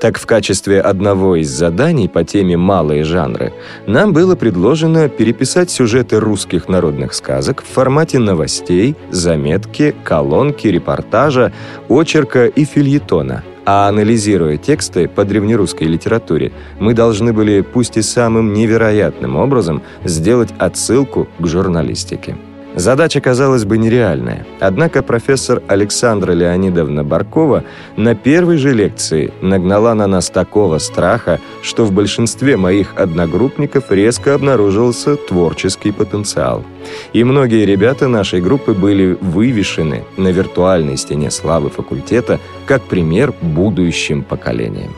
Так, 0.00 0.18
в 0.18 0.26
качестве 0.26 0.80
одного 0.80 1.36
из 1.36 1.48
заданий 1.48 2.08
по 2.08 2.24
теме 2.24 2.56
«Малые 2.56 3.04
жанры» 3.04 3.52
нам 3.86 4.12
было 4.12 4.34
предложено 4.34 5.08
переписать 5.08 5.70
сюжеты 5.70 6.18
русских 6.18 6.68
народных 6.68 7.14
сказок 7.14 7.62
в 7.62 7.72
формате 7.72 8.18
новостей, 8.18 8.96
заметки, 9.10 9.94
колонки, 10.04 10.66
репортажа, 10.66 11.52
очерка 11.88 12.46
и 12.46 12.64
фильетона. 12.64 13.44
А 13.64 13.88
анализируя 13.88 14.56
тексты 14.56 15.06
по 15.06 15.24
древнерусской 15.24 15.86
литературе, 15.86 16.52
мы 16.80 16.94
должны 16.94 17.32
были, 17.32 17.60
пусть 17.60 17.96
и 17.96 18.02
самым 18.02 18.52
невероятным 18.52 19.36
образом, 19.36 19.82
сделать 20.04 20.50
отсылку 20.58 21.28
к 21.38 21.46
журналистике. 21.46 22.36
Задача, 22.74 23.20
казалось 23.20 23.64
бы, 23.64 23.76
нереальная. 23.76 24.46
Однако 24.58 25.02
профессор 25.02 25.62
Александра 25.68 26.32
Леонидовна 26.32 27.04
Баркова 27.04 27.64
на 27.96 28.14
первой 28.14 28.56
же 28.56 28.72
лекции 28.72 29.32
нагнала 29.42 29.92
на 29.92 30.06
нас 30.06 30.30
такого 30.30 30.78
страха, 30.78 31.38
что 31.62 31.84
в 31.84 31.92
большинстве 31.92 32.56
моих 32.56 32.94
одногруппников 32.96 33.90
резко 33.90 34.34
обнаружился 34.34 35.16
творческий 35.16 35.92
потенциал. 35.92 36.64
И 37.12 37.24
многие 37.24 37.66
ребята 37.66 38.08
нашей 38.08 38.40
группы 38.40 38.72
были 38.72 39.18
вывешены 39.20 40.04
на 40.16 40.28
виртуальной 40.28 40.96
стене 40.96 41.30
славы 41.30 41.68
факультета 41.68 42.40
как 42.64 42.82
пример 42.82 43.34
будущим 43.42 44.22
поколениям. 44.22 44.94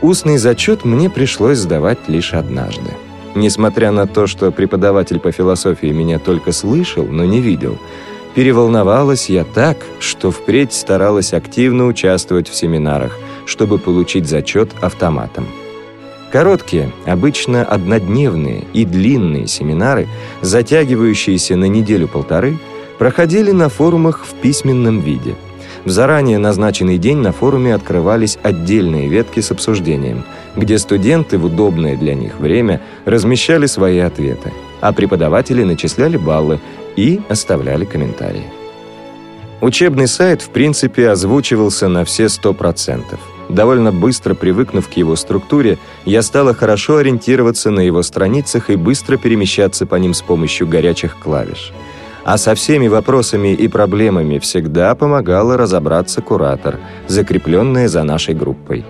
Устный 0.00 0.38
зачет 0.38 0.84
мне 0.84 1.10
пришлось 1.10 1.58
сдавать 1.58 1.98
лишь 2.08 2.34
однажды. 2.34 2.92
Несмотря 3.38 3.92
на 3.92 4.08
то, 4.08 4.26
что 4.26 4.50
преподаватель 4.50 5.20
по 5.20 5.30
философии 5.30 5.92
меня 5.92 6.18
только 6.18 6.50
слышал, 6.50 7.04
но 7.04 7.24
не 7.24 7.40
видел, 7.40 7.78
переволновалась 8.34 9.30
я 9.30 9.44
так, 9.44 9.76
что 10.00 10.32
впредь 10.32 10.72
старалась 10.72 11.32
активно 11.32 11.86
участвовать 11.86 12.48
в 12.48 12.56
семинарах, 12.56 13.16
чтобы 13.46 13.78
получить 13.78 14.26
зачет 14.26 14.70
автоматом. 14.80 15.46
Короткие, 16.32 16.90
обычно 17.06 17.62
однодневные 17.62 18.64
и 18.72 18.84
длинные 18.84 19.46
семинары, 19.46 20.08
затягивающиеся 20.42 21.54
на 21.54 21.66
неделю-полторы, 21.66 22.58
проходили 22.98 23.52
на 23.52 23.68
форумах 23.68 24.26
в 24.26 24.34
письменном 24.34 24.98
виде– 24.98 25.36
в 25.84 25.90
заранее 25.90 26.38
назначенный 26.38 26.98
день 26.98 27.18
на 27.18 27.32
форуме 27.32 27.74
открывались 27.74 28.38
отдельные 28.42 29.08
ветки 29.08 29.40
с 29.40 29.50
обсуждением, 29.50 30.24
где 30.58 30.78
студенты 30.78 31.38
в 31.38 31.46
удобное 31.46 31.96
для 31.96 32.14
них 32.14 32.38
время 32.38 32.80
размещали 33.04 33.66
свои 33.66 33.98
ответы, 33.98 34.52
а 34.80 34.92
преподаватели 34.92 35.62
начисляли 35.62 36.16
баллы 36.16 36.60
и 36.96 37.20
оставляли 37.28 37.84
комментарии. 37.84 38.44
Учебный 39.60 40.06
сайт, 40.06 40.42
в 40.42 40.50
принципе, 40.50 41.08
озвучивался 41.08 41.88
на 41.88 42.04
все 42.04 42.24
100%. 42.24 43.02
Довольно 43.48 43.92
быстро 43.92 44.34
привыкнув 44.34 44.88
к 44.88 44.92
его 44.92 45.16
структуре, 45.16 45.78
я 46.04 46.22
стала 46.22 46.54
хорошо 46.54 46.98
ориентироваться 46.98 47.70
на 47.70 47.80
его 47.80 48.02
страницах 48.02 48.68
и 48.68 48.76
быстро 48.76 49.16
перемещаться 49.16 49.86
по 49.86 49.96
ним 49.96 50.12
с 50.12 50.20
помощью 50.20 50.68
горячих 50.68 51.16
клавиш– 51.18 51.72
а 52.28 52.36
со 52.36 52.54
всеми 52.54 52.88
вопросами 52.88 53.54
и 53.54 53.68
проблемами 53.68 54.38
всегда 54.38 54.94
помогала 54.94 55.56
разобраться 55.56 56.20
куратор, 56.20 56.78
закрепленная 57.06 57.88
за 57.88 58.02
нашей 58.02 58.34
группой. 58.34 58.84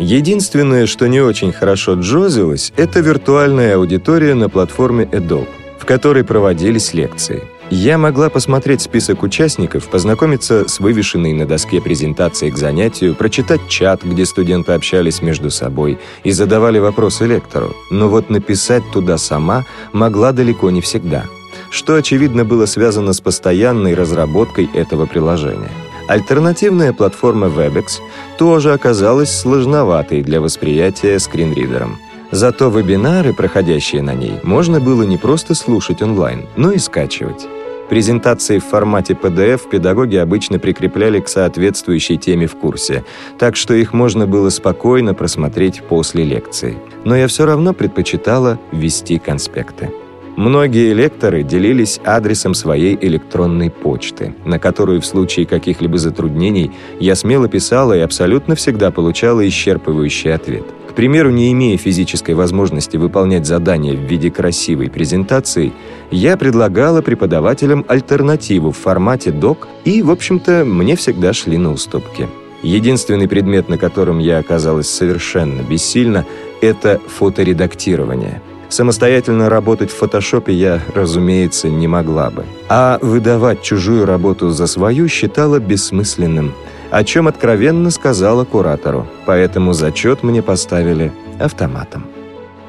Единственное, 0.00 0.86
что 0.86 1.08
не 1.08 1.20
очень 1.20 1.52
хорошо 1.52 1.92
джозилось, 1.92 2.72
это 2.78 3.00
виртуальная 3.00 3.76
аудитория 3.76 4.34
на 4.34 4.48
платформе 4.48 5.04
Adobe, 5.04 5.46
в 5.78 5.84
которой 5.84 6.24
проводились 6.24 6.94
лекции. 6.94 7.42
Я 7.68 7.98
могла 7.98 8.30
посмотреть 8.30 8.80
список 8.80 9.22
участников, 9.22 9.90
познакомиться 9.90 10.66
с 10.66 10.80
вывешенной 10.80 11.34
на 11.34 11.46
доске 11.46 11.82
презентацией 11.82 12.50
к 12.50 12.56
занятию, 12.56 13.14
прочитать 13.14 13.60
чат, 13.68 14.02
где 14.02 14.24
студенты 14.24 14.72
общались 14.72 15.20
между 15.20 15.50
собой 15.50 15.98
и 16.24 16.30
задавали 16.30 16.78
вопросы 16.78 17.26
лектору, 17.26 17.76
но 17.90 18.08
вот 18.08 18.30
написать 18.30 18.82
туда 18.94 19.18
сама 19.18 19.66
могла 19.92 20.32
далеко 20.32 20.70
не 20.70 20.80
всегда, 20.80 21.26
что, 21.70 21.94
очевидно, 21.94 22.46
было 22.46 22.64
связано 22.64 23.12
с 23.12 23.20
постоянной 23.20 23.92
разработкой 23.92 24.70
этого 24.72 25.04
приложения. 25.04 25.70
Альтернативная 26.10 26.92
платформа 26.92 27.46
WebEx 27.46 28.00
тоже 28.36 28.72
оказалась 28.72 29.30
сложноватой 29.30 30.22
для 30.22 30.40
восприятия 30.40 31.20
скринридером. 31.20 31.98
Зато 32.32 32.68
вебинары, 32.68 33.32
проходящие 33.32 34.02
на 34.02 34.12
ней, 34.12 34.40
можно 34.42 34.80
было 34.80 35.04
не 35.04 35.18
просто 35.18 35.54
слушать 35.54 36.02
онлайн, 36.02 36.48
но 36.56 36.72
и 36.72 36.78
скачивать. 36.78 37.46
Презентации 37.88 38.58
в 38.58 38.64
формате 38.64 39.14
PDF 39.14 39.68
педагоги 39.70 40.16
обычно 40.16 40.58
прикрепляли 40.58 41.20
к 41.20 41.28
соответствующей 41.28 42.18
теме 42.18 42.48
в 42.48 42.56
курсе, 42.56 43.04
так 43.38 43.54
что 43.54 43.74
их 43.74 43.92
можно 43.92 44.26
было 44.26 44.50
спокойно 44.50 45.14
просмотреть 45.14 45.80
после 45.88 46.24
лекции. 46.24 46.76
Но 47.04 47.14
я 47.14 47.28
все 47.28 47.46
равно 47.46 47.72
предпочитала 47.72 48.58
вести 48.72 49.20
конспекты. 49.20 49.92
Многие 50.36 50.92
лекторы 50.92 51.42
делились 51.42 52.00
адресом 52.04 52.54
своей 52.54 52.96
электронной 53.00 53.70
почты, 53.70 54.34
на 54.44 54.58
которую 54.58 55.00
в 55.00 55.06
случае 55.06 55.46
каких-либо 55.46 55.98
затруднений 55.98 56.70
я 56.98 57.14
смело 57.14 57.48
писала 57.48 57.96
и 57.96 58.00
абсолютно 58.00 58.54
всегда 58.54 58.90
получала 58.90 59.46
исчерпывающий 59.46 60.32
ответ– 60.32 60.64
к 60.90 60.92
примеру, 60.92 61.30
не 61.30 61.52
имея 61.52 61.78
физической 61.78 62.34
возможности 62.34 62.96
выполнять 62.96 63.46
задания 63.46 63.94
в 63.94 64.00
виде 64.00 64.28
красивой 64.28 64.90
презентации, 64.90 65.72
я 66.10 66.36
предлагала 66.36 67.00
преподавателям 67.00 67.84
альтернативу 67.86 68.72
в 68.72 68.76
формате 68.76 69.30
док, 69.30 69.68
и, 69.84 70.02
в 70.02 70.10
общем-то, 70.10 70.64
мне 70.64 70.96
всегда 70.96 71.32
шли 71.32 71.58
на 71.58 71.70
уступки. 71.70 72.28
Единственный 72.62 73.28
предмет, 73.28 73.68
на 73.68 73.78
котором 73.78 74.18
я 74.18 74.38
оказалась 74.38 74.90
совершенно 74.90 75.62
бессильна, 75.62 76.26
это 76.60 77.00
фоторедактирование. 77.06 78.42
Самостоятельно 78.70 79.50
работать 79.50 79.90
в 79.90 79.96
фотошопе 79.96 80.54
я, 80.54 80.80
разумеется, 80.94 81.68
не 81.68 81.88
могла 81.88 82.30
бы. 82.30 82.44
А 82.68 82.98
выдавать 83.02 83.62
чужую 83.62 84.06
работу 84.06 84.50
за 84.50 84.66
свою 84.66 85.08
считала 85.08 85.58
бессмысленным– 85.58 86.54
о 86.90 87.04
чем 87.04 87.28
откровенно 87.28 87.90
сказала 87.90 88.44
куратору, 88.44 89.06
поэтому 89.24 89.72
зачет 89.72 90.22
мне 90.22 90.42
поставили 90.42 91.12
автоматом. 91.38 92.04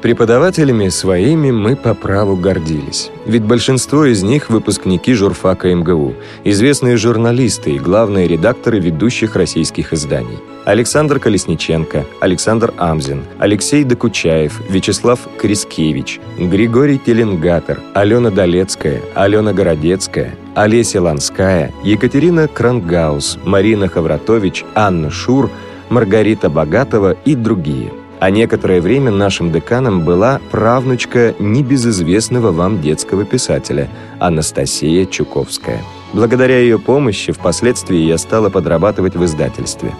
Преподавателями 0.01 0.89
своими 0.89 1.51
мы 1.51 1.75
по 1.75 1.93
праву 1.93 2.35
гордились, 2.35 3.11
ведь 3.25 3.43
большинство 3.43 4.05
из 4.05 4.23
них– 4.23 4.49
выпускники 4.49 5.13
журфака 5.13 5.73
МГУ, 5.73 6.15
известные 6.43 6.97
журналисты 6.97 7.71
и 7.71 7.79
главные 7.79 8.27
редакторы 8.27 8.79
ведущих 8.79 9.35
российских 9.35 9.93
изданий. 9.93 10.39
Александр 10.65 11.19
Колесниченко, 11.19 12.05
Александр 12.19 12.73
Амзин, 12.77 13.23
Алексей 13.39 13.83
Докучаев, 13.83 14.61
Вячеслав 14.69 15.19
Крискевич, 15.37 16.19
Григорий 16.37 16.99
Теленгатор, 16.99 17.79
Алена 17.93 18.29
Долецкая, 18.29 19.01
Алена 19.15 19.53
Городецкая, 19.53 20.35
Олеся 20.55 21.01
Ланская, 21.01 21.71
Екатерина 21.83 22.47
Крангаус, 22.47 23.39
Марина 23.43 23.87
Хавратович, 23.87 24.65
Анна 24.75 25.09
Шур, 25.09 25.49
Маргарита 25.89 26.49
Богатова 26.49 27.15
и 27.25 27.35
другие– 27.35 27.91
а 28.21 28.29
некоторое 28.29 28.81
время 28.81 29.09
нашим 29.09 29.51
деканом 29.51 30.05
была 30.05 30.39
правнучка 30.51 31.33
небезызвестного 31.39 32.51
вам 32.51 32.79
детского 32.79 33.25
писателя 33.25 33.89
Анастасия 34.19 35.07
Чуковская. 35.07 35.81
Благодаря 36.13 36.59
ее 36.59 36.77
помощи 36.77 37.31
впоследствии 37.33 37.97
я 37.97 38.19
стала 38.19 38.51
подрабатывать 38.51 39.15
в 39.15 39.25
издательстве. 39.25 39.91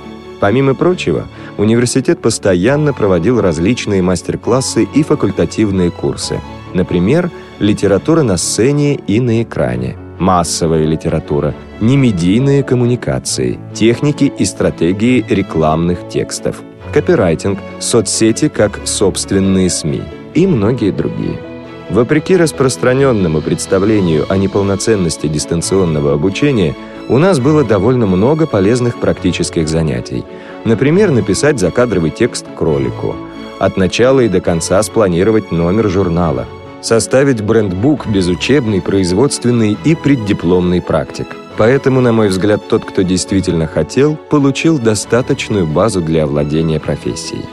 Помимо 0.41 0.73
прочего, 0.73 1.27
университет 1.59 2.19
постоянно 2.19 2.93
проводил 2.93 3.39
различные 3.39 4.01
мастер-классы 4.01 4.87
и 4.95 5.03
факультативные 5.03 5.91
курсы. 5.91 6.41
Например, 6.73 7.29
литература 7.59 8.23
на 8.23 8.37
сцене 8.37 8.95
и 8.95 9.19
на 9.19 9.43
экране, 9.43 9.97
массовая 10.17 10.83
литература, 10.85 11.53
немедийные 11.79 12.63
коммуникации, 12.63 13.59
техники 13.75 14.33
и 14.35 14.43
стратегии 14.43 15.23
рекламных 15.29 16.09
текстов– 16.09 16.63
копирайтинг, 16.93 17.59
соцсети 17.79 18.49
как 18.49 18.79
собственные 18.85 19.69
СМИ 19.69 20.01
и 20.33 20.47
многие 20.47 20.89
другие. 20.89 21.50
Вопреки 21.91 22.37
распространенному 22.37 23.41
представлению 23.41 24.25
о 24.29 24.37
неполноценности 24.37 25.27
дистанционного 25.27 26.13
обучения, 26.13 26.73
у 27.09 27.17
нас 27.17 27.41
было 27.41 27.65
довольно 27.65 28.05
много 28.05 28.47
полезных 28.47 28.97
практических 28.97 29.67
занятий. 29.67 30.23
Например, 30.63 31.11
написать 31.11 31.59
закадровый 31.59 32.11
текст 32.11 32.45
кролику, 32.55 33.17
от 33.59 33.75
начала 33.75 34.21
и 34.21 34.29
до 34.29 34.39
конца 34.39 34.81
спланировать 34.83 35.51
номер 35.51 35.89
журнала, 35.89 36.45
составить 36.81 37.41
брендбук 37.41 38.07
без 38.07 38.29
учебной, 38.29 38.81
производственной 38.81 39.77
и 39.83 39.93
преддипломной 39.93 40.81
практик. 40.81 41.27
Поэтому, 41.57 41.99
на 41.99 42.13
мой 42.13 42.29
взгляд, 42.29 42.61
тот, 42.69 42.85
кто 42.85 43.01
действительно 43.01 43.67
хотел, 43.67 44.15
получил 44.15 44.79
достаточную 44.79 45.67
базу 45.67 45.99
для 45.99 46.23
овладения 46.23 46.79
профессией. 46.79 47.43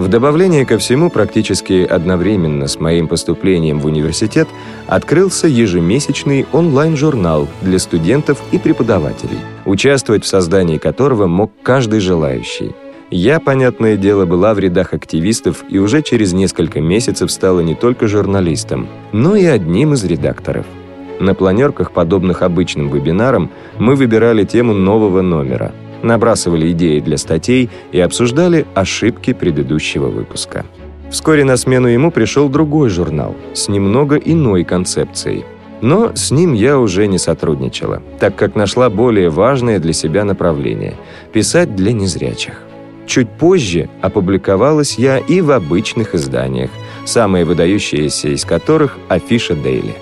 В 0.00 0.08
добавление 0.08 0.64
ко 0.64 0.78
всему, 0.78 1.10
практически 1.10 1.84
одновременно 1.84 2.68
с 2.68 2.80
моим 2.80 3.06
поступлением 3.06 3.80
в 3.80 3.84
университет 3.84 4.48
открылся 4.86 5.46
ежемесячный 5.46 6.46
онлайн-журнал 6.52 7.48
для 7.60 7.78
студентов 7.78 8.40
и 8.50 8.56
преподавателей, 8.56 9.36
участвовать 9.66 10.24
в 10.24 10.26
создании 10.26 10.78
которого 10.78 11.26
мог 11.26 11.52
каждый 11.62 12.00
желающий. 12.00 12.74
Я, 13.10 13.40
понятное 13.40 13.98
дело, 13.98 14.24
была 14.24 14.54
в 14.54 14.58
рядах 14.58 14.94
активистов 14.94 15.64
и 15.68 15.76
уже 15.76 16.00
через 16.00 16.32
несколько 16.32 16.80
месяцев 16.80 17.30
стала 17.30 17.60
не 17.60 17.74
только 17.74 18.08
журналистом, 18.08 18.88
но 19.12 19.36
и 19.36 19.44
одним 19.44 19.92
из 19.92 20.02
редакторов– 20.02 20.64
на 21.20 21.34
планерках, 21.34 21.92
подобных 21.92 22.40
обычным 22.40 22.88
вебинарам, 22.88 23.50
мы 23.78 23.94
выбирали 23.96 24.44
тему 24.44 24.72
нового 24.72 25.20
номера, 25.20 25.72
набрасывали 26.02 26.70
идеи 26.72 27.00
для 27.00 27.16
статей 27.16 27.70
и 27.92 28.00
обсуждали 28.00 28.66
ошибки 28.74 29.32
предыдущего 29.32 30.08
выпуска. 30.08 30.64
Вскоре 31.10 31.44
на 31.44 31.56
смену 31.56 31.88
ему 31.88 32.10
пришел 32.10 32.48
другой 32.48 32.88
журнал 32.88 33.34
с 33.52 33.68
немного 33.68 34.16
иной 34.16 34.64
концепцией. 34.64 35.44
Но 35.80 36.14
с 36.14 36.30
ним 36.30 36.52
я 36.52 36.78
уже 36.78 37.06
не 37.06 37.18
сотрудничала, 37.18 38.02
так 38.18 38.36
как 38.36 38.54
нашла 38.54 38.90
более 38.90 39.30
важное 39.30 39.78
для 39.78 39.92
себя 39.92 40.24
направление– 40.24 40.94
писать 41.32 41.74
для 41.74 41.92
незрячих. 41.92 42.62
Чуть 43.06 43.30
позже 43.30 43.88
опубликовалась 44.02 44.98
я 44.98 45.18
и 45.18 45.40
в 45.40 45.50
обычных 45.50 46.14
изданиях, 46.14 46.70
самые 47.06 47.44
выдающиеся 47.44 48.28
из 48.28 48.44
которых– 48.44 48.98
«Афиша 49.08 49.56
Дейли». 49.56 49.94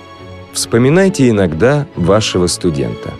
Вспоминайте 0.51 1.29
иногда 1.29 1.87
вашего 1.95 2.47
студента. 2.47 3.11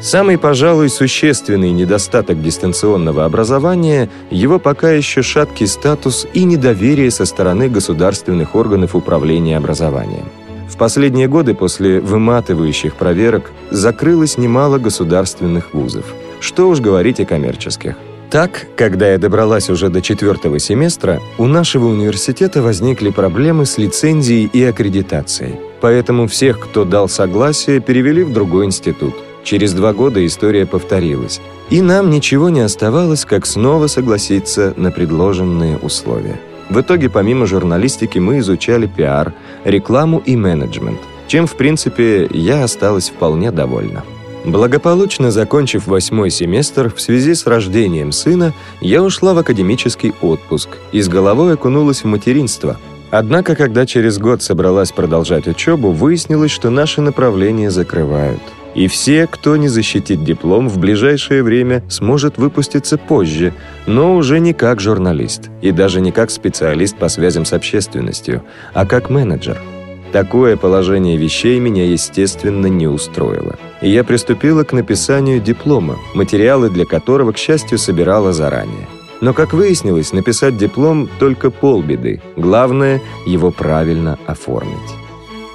Самый, 0.00 0.38
пожалуй, 0.38 0.90
существенный 0.90 1.72
недостаток 1.72 2.40
дистанционного 2.40 3.24
образования– 3.24 4.08
его 4.30 4.60
пока 4.60 4.92
еще 4.92 5.22
шаткий 5.22 5.66
статус 5.66 6.26
и 6.32 6.44
недоверие 6.44 7.10
со 7.10 7.24
стороны 7.24 7.68
государственных 7.68 8.54
органов 8.54 8.94
управления 8.94 9.56
образованием. 9.56 10.28
В 10.68 10.76
последние 10.76 11.26
годы 11.26 11.54
после 11.54 12.00
выматывающих 12.00 12.94
проверок 12.94 13.50
закрылось 13.70 14.38
немало 14.38 14.78
государственных 14.78 15.74
вузов. 15.74 16.04
Что 16.40 16.68
уж 16.68 16.78
говорить 16.78 17.18
о 17.18 17.24
коммерческих. 17.24 17.96
Так, 18.30 18.66
когда 18.76 19.10
я 19.10 19.18
добралась 19.18 19.70
уже 19.70 19.88
до 19.88 20.00
четвертого 20.00 20.60
семестра, 20.60 21.20
у 21.38 21.46
нашего 21.46 21.86
университета 21.86 22.62
возникли 22.62 23.10
проблемы 23.10 23.66
с 23.66 23.78
лицензией 23.78 24.48
и 24.52 24.62
аккредитацией. 24.62 25.56
Поэтому 25.80 26.28
всех, 26.28 26.60
кто 26.60 26.84
дал 26.84 27.08
согласие, 27.08 27.80
перевели 27.80 28.22
в 28.22 28.32
другой 28.32 28.66
институт. 28.66 29.14
Через 29.44 29.72
два 29.72 29.92
года 29.92 30.24
история 30.26 30.66
повторилась. 30.66 31.40
И 31.70 31.82
нам 31.82 32.10
ничего 32.10 32.48
не 32.48 32.60
оставалось, 32.60 33.24
как 33.24 33.46
снова 33.46 33.86
согласиться 33.86 34.74
на 34.76 34.90
предложенные 34.90 35.76
условия. 35.78 36.40
В 36.70 36.80
итоге, 36.80 37.08
помимо 37.08 37.46
журналистики, 37.46 38.18
мы 38.18 38.38
изучали 38.38 38.86
пиар, 38.86 39.32
рекламу 39.64 40.22
и 40.24 40.36
менеджмент, 40.36 41.00
чем, 41.26 41.46
в 41.46 41.54
принципе, 41.56 42.28
я 42.30 42.64
осталась 42.64 43.08
вполне 43.08 43.50
довольна. 43.50 44.04
Благополучно 44.44 45.30
закончив 45.30 45.86
восьмой 45.86 46.30
семестр, 46.30 46.92
в 46.94 47.00
связи 47.00 47.34
с 47.34 47.46
рождением 47.46 48.12
сына, 48.12 48.54
я 48.80 49.02
ушла 49.02 49.34
в 49.34 49.38
академический 49.38 50.14
отпуск 50.22 50.70
и 50.92 51.00
с 51.00 51.08
головой 51.08 51.54
окунулась 51.54 52.02
в 52.02 52.06
материнство. 52.06 52.78
Однако, 53.10 53.56
когда 53.56 53.84
через 53.86 54.18
год 54.18 54.42
собралась 54.42 54.92
продолжать 54.92 55.48
учебу, 55.48 55.90
выяснилось, 55.90 56.50
что 56.50 56.70
наши 56.70 57.00
направления 57.00 57.70
закрывают. 57.70 58.42
И 58.78 58.86
все, 58.86 59.26
кто 59.26 59.56
не 59.56 59.66
защитит 59.66 60.22
диплом, 60.22 60.68
в 60.68 60.78
ближайшее 60.78 61.42
время 61.42 61.82
сможет 61.88 62.38
выпуститься 62.38 62.96
позже, 62.96 63.52
но 63.86 64.14
уже 64.14 64.38
не 64.38 64.52
как 64.52 64.80
журналист 64.80 65.50
и 65.62 65.72
даже 65.72 66.00
не 66.00 66.12
как 66.12 66.30
специалист 66.30 66.96
по 66.96 67.08
связям 67.08 67.44
с 67.44 67.52
общественностью, 67.52 68.44
а 68.74 68.86
как 68.86 69.10
менеджер– 69.10 69.60
Такое 70.12 70.56
положение 70.56 71.18
вещей 71.18 71.60
меня, 71.60 71.84
естественно, 71.84 72.66
не 72.66 72.86
устроило. 72.86 73.56
И 73.82 73.90
я 73.90 74.04
приступила 74.04 74.64
к 74.64 74.72
написанию 74.72 75.38
диплома, 75.38 75.98
материалы 76.14 76.70
для 76.70 76.86
которого, 76.86 77.32
к 77.32 77.36
счастью, 77.36 77.76
собирала 77.76 78.32
заранее. 78.32 78.88
Но, 79.20 79.34
как 79.34 79.52
выяснилось, 79.52 80.14
написать 80.14 80.56
диплом 80.56 81.10
только 81.18 81.50
полбеды. 81.50 82.22
Главное– 82.36 83.02
его 83.26 83.50
правильно 83.50 84.18
оформить. 84.26 85.07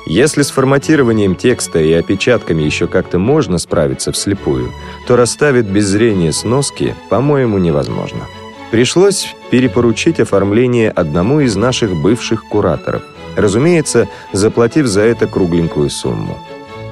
Если 0.05 0.41
с 0.41 0.51
форматированием 0.51 1.35
текста 1.35 1.79
и 1.79 1.93
опечатками 1.93 2.61
еще 2.61 2.87
как-то 2.87 3.19
можно 3.19 3.57
справиться 3.57 4.11
вслепую, 4.11 4.73
то 5.07 5.15
расставить 5.15 5.65
без 5.65 5.85
зрения 5.85 6.33
сноски, 6.33 6.95
по-моему, 7.09 7.57
невозможно. 7.57 8.27
Пришлось 8.69 9.33
перепоручить 9.49 10.19
оформление 10.19 10.89
одному 10.89 11.39
из 11.39 11.55
наших 11.55 11.95
бывших 11.95 12.43
кураторов, 12.45 13.03
разумеется, 13.35 14.09
заплатив 14.33 14.87
за 14.87 15.01
это 15.01 15.27
кругленькую 15.27 15.89
сумму. 15.89 16.37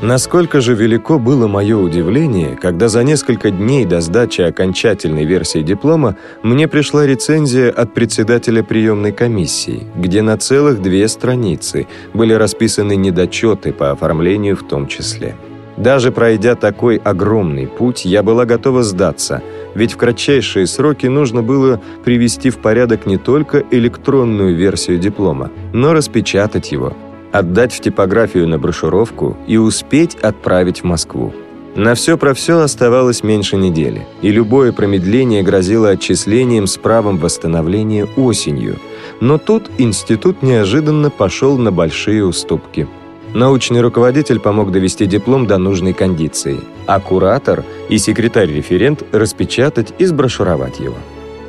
Насколько 0.01 0.61
же 0.61 0.73
велико 0.73 1.19
было 1.19 1.47
мое 1.47 1.77
удивление, 1.77 2.57
когда 2.59 2.87
за 2.87 3.03
несколько 3.03 3.51
дней 3.51 3.85
до 3.85 4.01
сдачи 4.01 4.41
окончательной 4.41 5.25
версии 5.25 5.61
диплома 5.61 6.15
мне 6.41 6.67
пришла 6.67 7.05
рецензия 7.05 7.69
от 7.69 7.93
председателя 7.93 8.63
приемной 8.63 9.11
комиссии, 9.11 9.83
где 9.95 10.23
на 10.23 10.37
целых 10.37 10.81
две 10.81 11.07
страницы 11.07 11.87
были 12.15 12.33
расписаны 12.33 12.95
недочеты 12.95 13.73
по 13.73 13.91
оформлению 13.91 14.57
в 14.57 14.63
том 14.63 14.87
числе. 14.87 15.35
Даже 15.77 16.11
пройдя 16.11 16.55
такой 16.55 16.97
огромный 16.97 17.67
путь, 17.67 18.03
я 18.03 18.23
была 18.23 18.45
готова 18.45 18.81
сдаться, 18.81 19.43
ведь 19.75 19.93
в 19.93 19.97
кратчайшие 19.97 20.65
сроки 20.65 21.05
нужно 21.05 21.43
было 21.43 21.79
привести 22.03 22.49
в 22.49 22.57
порядок 22.57 23.05
не 23.05 23.17
только 23.17 23.63
электронную 23.69 24.55
версию 24.55 24.97
диплома, 24.97 25.51
но 25.73 25.93
распечатать 25.93 26.71
его– 26.71 26.97
отдать 27.31 27.73
в 27.73 27.79
типографию 27.79 28.47
на 28.47 28.59
брошюровку 28.59 29.37
и 29.47 29.57
успеть 29.57 30.15
отправить 30.15 30.81
в 30.81 30.83
Москву. 30.85 31.33
На 31.75 31.95
все 31.95 32.17
про 32.17 32.33
все 32.33 32.59
оставалось 32.59 33.23
меньше 33.23 33.55
недели, 33.55 34.05
и 34.21 34.29
любое 34.29 34.73
промедление 34.73 35.41
грозило 35.41 35.89
отчислением 35.89 36.67
с 36.67 36.77
правом 36.77 37.17
восстановления 37.17 38.07
осенью. 38.17 38.77
Но 39.21 39.37
тут 39.37 39.69
институт 39.77 40.41
неожиданно 40.41 41.09
пошел 41.09 41.57
на 41.57 41.71
большие 41.71 42.25
уступки. 42.25 42.87
Научный 43.33 43.79
руководитель 43.79 44.41
помог 44.41 44.73
довести 44.73 45.05
диплом 45.05 45.47
до 45.47 45.57
нужной 45.57 45.93
кондиции, 45.93 46.59
а 46.87 46.99
куратор 46.99 47.63
и 47.87 47.97
секретарь-референт 47.97 49.05
распечатать 49.13 49.93
и 49.97 50.03
сброшуровать 50.03 50.81
его. 50.81 50.97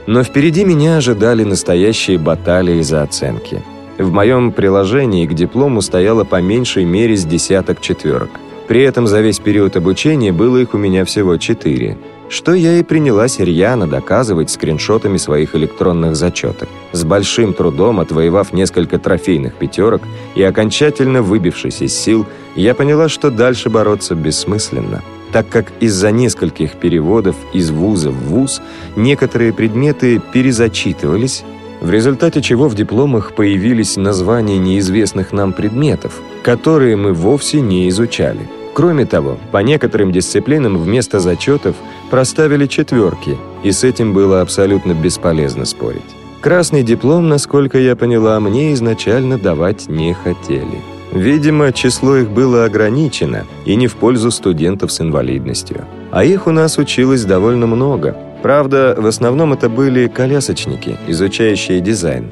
Но 0.06 0.22
впереди 0.22 0.64
меня 0.64 0.98
ожидали 0.98 1.42
настоящие 1.42 2.18
баталии 2.18 2.80
за 2.82 3.02
оценки– 3.02 3.60
в 4.02 4.12
моем 4.12 4.52
приложении 4.52 5.26
к 5.26 5.34
диплому 5.34 5.80
стояло 5.80 6.24
по 6.24 6.40
меньшей 6.40 6.84
мере 6.84 7.16
с 7.16 7.24
десяток 7.24 7.80
четверок. 7.80 8.30
При 8.68 8.82
этом 8.82 9.06
за 9.06 9.20
весь 9.20 9.38
период 9.38 9.76
обучения 9.76 10.32
было 10.32 10.58
их 10.58 10.74
у 10.74 10.78
меня 10.78 11.04
всего 11.04 11.36
четыре, 11.36 11.98
что 12.28 12.54
я 12.54 12.78
и 12.78 12.82
принялась 12.82 13.38
рьяно 13.38 13.86
доказывать 13.86 14.50
скриншотами 14.50 15.18
своих 15.18 15.54
электронных 15.54 16.16
зачеток. 16.16 16.68
С 16.92 17.04
большим 17.04 17.52
трудом 17.52 18.00
отвоевав 18.00 18.52
несколько 18.52 18.98
трофейных 18.98 19.54
пятерок 19.54 20.02
и 20.34 20.42
окончательно 20.42 21.22
выбившись 21.22 21.82
из 21.82 21.94
сил, 21.94 22.26
я 22.56 22.74
поняла, 22.74 23.08
что 23.08 23.30
дальше 23.30 23.68
бороться 23.70 24.14
бессмысленно 24.14 25.02
так 25.32 25.48
как 25.48 25.72
из-за 25.80 26.12
нескольких 26.12 26.72
переводов 26.72 27.36
из 27.52 27.70
вуза 27.70 28.10
в 28.10 28.28
вуз 28.28 28.60
некоторые 28.96 29.52
предметы 29.52 30.20
перезачитывались, 30.32 31.42
в 31.82 31.90
результате 31.90 32.40
чего 32.40 32.68
в 32.68 32.76
дипломах 32.76 33.32
появились 33.32 33.96
названия 33.96 34.56
неизвестных 34.56 35.32
нам 35.32 35.52
предметов, 35.52 36.20
которые 36.44 36.94
мы 36.94 37.12
вовсе 37.12 37.60
не 37.60 37.88
изучали. 37.88 38.48
Кроме 38.72 39.04
того, 39.04 39.36
по 39.50 39.58
некоторым 39.58 40.12
дисциплинам 40.12 40.78
вместо 40.78 41.18
зачетов 41.18 41.74
проставили 42.08 42.66
четверки, 42.66 43.36
и 43.64 43.72
с 43.72 43.82
этим 43.82 44.14
было 44.14 44.40
абсолютно 44.42 44.92
бесполезно 44.94 45.64
спорить. 45.64 46.02
Красный 46.40 46.84
диплом, 46.84 47.28
насколько 47.28 47.78
я 47.78 47.96
поняла, 47.96 48.38
мне 48.38 48.72
изначально 48.74 49.36
давать 49.36 49.88
не 49.88 50.14
хотели. 50.14 50.80
Видимо, 51.10 51.72
число 51.72 52.16
их 52.16 52.30
было 52.30 52.64
ограничено 52.64 53.44
и 53.64 53.74
не 53.74 53.88
в 53.88 53.96
пользу 53.96 54.30
студентов 54.30 54.92
с 54.92 55.00
инвалидностью. 55.00 55.84
А 56.12 56.24
их 56.24 56.46
у 56.46 56.52
нас 56.52 56.78
училось 56.78 57.24
довольно 57.24 57.66
много– 57.66 58.16
Правда, 58.42 58.94
в 58.98 59.06
основном 59.06 59.52
это 59.52 59.68
были 59.68 60.08
колясочники, 60.08 60.98
изучающие 61.06 61.80
дизайн. 61.80 62.30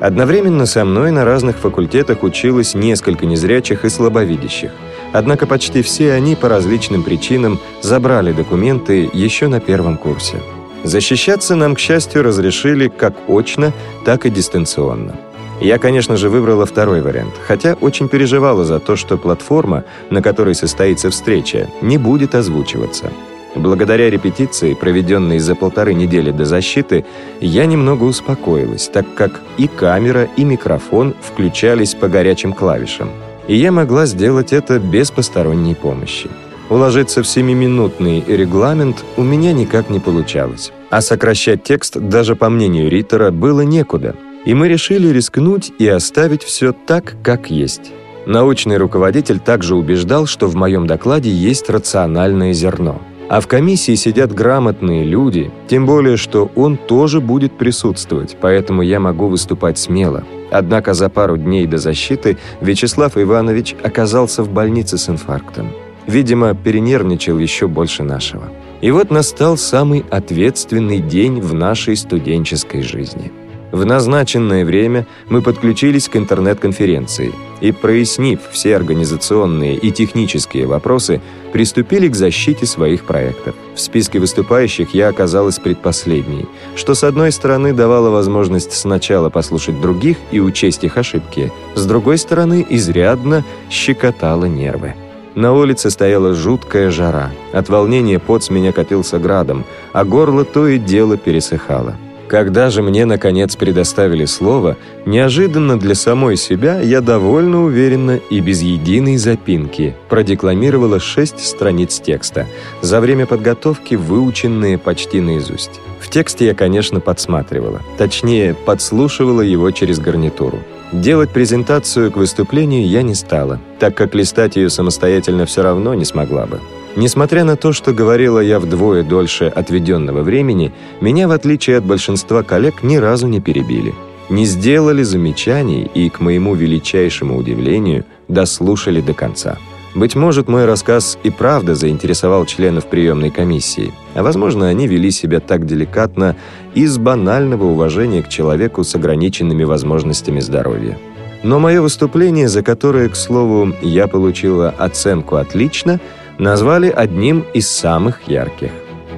Одновременно 0.00 0.66
со 0.66 0.84
мной 0.84 1.10
на 1.10 1.24
разных 1.24 1.56
факультетах 1.56 2.22
училось 2.22 2.74
несколько 2.74 3.24
незрячих 3.24 3.84
и 3.86 3.88
слабовидящих. 3.88 4.70
Однако 5.12 5.46
почти 5.46 5.80
все 5.80 6.12
они 6.12 6.36
по 6.36 6.50
различным 6.50 7.02
причинам 7.02 7.58
забрали 7.80 8.32
документы 8.32 9.08
еще 9.14 9.48
на 9.48 9.60
первом 9.60 9.96
курсе. 9.96 10.36
Защищаться 10.84 11.56
нам, 11.56 11.74
к 11.74 11.78
счастью, 11.78 12.22
разрешили 12.22 12.88
как 12.88 13.14
очно, 13.26 13.72
так 14.04 14.26
и 14.26 14.30
дистанционно. 14.30 15.16
Я, 15.62 15.78
конечно 15.78 16.18
же, 16.18 16.28
выбрала 16.28 16.66
второй 16.66 17.00
вариант, 17.00 17.32
хотя 17.46 17.78
очень 17.80 18.08
переживала 18.08 18.66
за 18.66 18.78
то, 18.78 18.94
что 18.94 19.16
платформа, 19.16 19.84
на 20.10 20.20
которой 20.20 20.54
состоится 20.54 21.08
встреча, 21.08 21.68
не 21.80 21.96
будет 21.96 22.34
озвучиваться. 22.34 23.10
Благодаря 23.56 24.10
репетиции, 24.10 24.74
проведенной 24.74 25.38
за 25.38 25.54
полторы 25.54 25.94
недели 25.94 26.30
до 26.30 26.44
защиты, 26.44 27.06
я 27.40 27.64
немного 27.64 28.04
успокоилась, 28.04 28.88
так 28.88 29.06
как 29.14 29.40
и 29.56 29.66
камера, 29.66 30.28
и 30.36 30.44
микрофон 30.44 31.14
включались 31.22 31.94
по 31.94 32.08
горячим 32.08 32.52
клавишам. 32.52 33.08
И 33.48 33.56
я 33.56 33.72
могла 33.72 34.04
сделать 34.04 34.52
это 34.52 34.78
без 34.78 35.10
посторонней 35.10 35.74
помощи. 35.74 36.28
Уложиться 36.68 37.22
в 37.22 37.26
семиминутный 37.26 38.22
регламент 38.26 39.04
у 39.16 39.22
меня 39.22 39.52
никак 39.54 39.88
не 39.88 40.00
получалось. 40.00 40.72
А 40.90 41.00
сокращать 41.00 41.62
текст, 41.62 41.96
даже 41.96 42.36
по 42.36 42.50
мнению 42.50 42.90
Риттера, 42.90 43.30
было 43.30 43.62
некуда. 43.62 44.16
И 44.44 44.52
мы 44.52 44.68
решили 44.68 45.08
рискнуть 45.08 45.72
и 45.78 45.88
оставить 45.88 46.42
все 46.42 46.72
так, 46.72 47.16
как 47.22 47.50
есть. 47.50 47.92
Научный 48.26 48.76
руководитель 48.76 49.38
также 49.38 49.76
убеждал, 49.76 50.26
что 50.26 50.46
в 50.46 50.56
моем 50.56 50.86
докладе 50.86 51.30
есть 51.30 51.70
рациональное 51.70 52.52
зерно– 52.52 53.00
а 53.28 53.40
в 53.40 53.46
комиссии 53.46 53.94
сидят 53.94 54.32
грамотные 54.32 55.04
люди, 55.04 55.50
тем 55.68 55.86
более, 55.86 56.16
что 56.16 56.50
он 56.54 56.76
тоже 56.76 57.20
будет 57.20 57.56
присутствовать, 57.58 58.36
поэтому 58.40 58.82
я 58.82 59.00
могу 59.00 59.28
выступать 59.28 59.78
смело. 59.78 60.24
Однако 60.50 60.94
за 60.94 61.08
пару 61.08 61.36
дней 61.36 61.66
до 61.66 61.78
защиты 61.78 62.38
Вячеслав 62.60 63.16
Иванович 63.16 63.74
оказался 63.82 64.42
в 64.42 64.50
больнице 64.50 64.96
с 64.96 65.08
инфарктом. 65.08 65.70
Видимо, 66.06 66.54
перенервничал 66.54 67.38
еще 67.38 67.66
больше 67.66 68.04
нашего. 68.04 68.44
И 68.80 68.90
вот 68.90 69.10
настал 69.10 69.56
самый 69.56 70.04
ответственный 70.10 71.00
день 71.00 71.40
в 71.40 71.52
нашей 71.54 71.96
студенческой 71.96 72.82
жизни– 72.82 73.32
в 73.72 73.84
назначенное 73.84 74.64
время 74.64 75.06
мы 75.28 75.42
подключились 75.42 76.08
к 76.08 76.16
интернет-конференции 76.16 77.32
и, 77.60 77.72
прояснив 77.72 78.40
все 78.52 78.76
организационные 78.76 79.76
и 79.76 79.90
технические 79.90 80.66
вопросы, 80.66 81.20
приступили 81.52 82.08
к 82.08 82.14
защите 82.14 82.66
своих 82.66 83.04
проектов. 83.04 83.54
В 83.74 83.80
списке 83.80 84.18
выступающих 84.18 84.94
я 84.94 85.08
оказалась 85.08 85.58
предпоследней, 85.58 86.46
что 86.76 86.94
с 86.94 87.02
одной 87.02 87.32
стороны 87.32 87.72
давало 87.72 88.10
возможность 88.10 88.72
сначала 88.72 89.30
послушать 89.30 89.80
других 89.80 90.16
и 90.30 90.40
учесть 90.40 90.84
их 90.84 90.96
ошибки, 90.96 91.52
с 91.74 91.84
другой 91.86 92.18
стороны 92.18 92.64
изрядно 92.68 93.44
щекотало 93.70 94.44
нервы. 94.44 94.94
На 95.34 95.52
улице 95.52 95.90
стояла 95.90 96.34
жуткая 96.34 96.90
жара. 96.90 97.30
От 97.52 97.68
волнения 97.68 98.18
пот 98.18 98.44
с 98.44 98.48
меня 98.48 98.72
катился 98.72 99.18
градом, 99.18 99.64
а 99.92 100.04
горло 100.04 100.44
то 100.44 100.66
и 100.66 100.78
дело 100.78 101.18
пересыхало. 101.18 101.96
Когда 102.28 102.70
же 102.70 102.82
мне, 102.82 103.04
наконец, 103.04 103.54
предоставили 103.54 104.24
слово, 104.24 104.76
неожиданно 105.04 105.78
для 105.78 105.94
самой 105.94 106.36
себя 106.36 106.80
я 106.80 107.00
довольно 107.00 107.62
уверенно 107.64 108.18
и 108.30 108.40
без 108.40 108.62
единой 108.62 109.16
запинки 109.16 109.94
продекламировала 110.08 110.98
шесть 110.98 111.38
страниц 111.38 112.00
текста, 112.00 112.46
за 112.82 113.00
время 113.00 113.26
подготовки 113.26 113.94
выученные 113.94 114.76
почти 114.76 115.20
наизусть. 115.20 115.80
В 116.00 116.10
тексте 116.10 116.46
я, 116.46 116.54
конечно, 116.54 117.00
подсматривала, 117.00 117.80
точнее, 117.96 118.54
подслушивала 118.54 119.40
его 119.40 119.70
через 119.70 120.00
гарнитуру. 120.00 120.58
Делать 120.92 121.30
презентацию 121.30 122.10
к 122.10 122.16
выступлению 122.16 122.86
я 122.86 123.02
не 123.02 123.14
стала, 123.14 123.60
так 123.78 123.96
как 123.96 124.14
листать 124.14 124.56
ее 124.56 124.70
самостоятельно 124.70 125.46
все 125.46 125.62
равно 125.62 125.94
не 125.94 126.04
смогла 126.04 126.46
бы. 126.46 126.60
Несмотря 126.96 127.44
на 127.44 127.56
то, 127.56 127.74
что 127.74 127.92
говорила 127.92 128.40
я 128.40 128.58
вдвое 128.58 129.02
дольше 129.02 129.52
отведенного 129.54 130.22
времени, 130.22 130.72
меня, 131.02 131.28
в 131.28 131.30
отличие 131.30 131.76
от 131.76 131.84
большинства 131.84 132.42
коллег, 132.42 132.82
ни 132.82 132.96
разу 132.96 133.28
не 133.28 133.40
перебили. 133.40 133.94
Не 134.30 134.46
сделали 134.46 135.02
замечаний 135.02 135.88
и, 135.94 136.08
к 136.08 136.20
моему 136.20 136.54
величайшему 136.54 137.36
удивлению, 137.36 138.06
дослушали 138.28 139.02
до 139.02 139.12
конца. 139.12 139.58
Быть 139.94 140.16
может, 140.16 140.48
мой 140.48 140.64
рассказ 140.64 141.18
и 141.22 141.30
правда 141.30 141.74
заинтересовал 141.74 142.44
членов 142.46 142.86
приемной 142.86 143.30
комиссии, 143.30 143.92
а 144.14 144.22
возможно, 144.22 144.68
они 144.68 144.86
вели 144.86 145.10
себя 145.10 145.40
так 145.40 145.66
деликатно 145.66 146.34
из 146.74 146.98
банального 146.98 147.64
уважения 147.64 148.22
к 148.22 148.28
человеку 148.28 148.84
с 148.84 148.94
ограниченными 148.94 149.64
возможностями 149.64 150.40
здоровья. 150.40 150.98
Но 151.42 151.60
мое 151.60 151.80
выступление, 151.80 152.48
за 152.48 152.62
которое, 152.62 153.08
к 153.08 153.16
слову, 153.16 153.72
я 153.80 154.06
получила 154.06 154.70
оценку 154.70 155.36
«отлично», 155.36 156.00
назвали 156.38 156.88
одним 156.88 157.44
из 157.54 157.68
самых 157.68 158.28
ярких. 158.28 158.70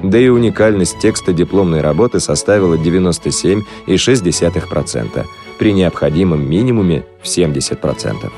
Да 0.03 0.17
и 0.17 0.29
уникальность 0.29 0.99
текста 0.99 1.33
дипломной 1.33 1.81
работы 1.81 2.19
составила 2.19 2.75
97,6%, 2.75 5.25
при 5.57 5.73
необходимом 5.73 6.47
минимуме 6.49 7.03
в 7.21 7.25
70%. 7.25 8.31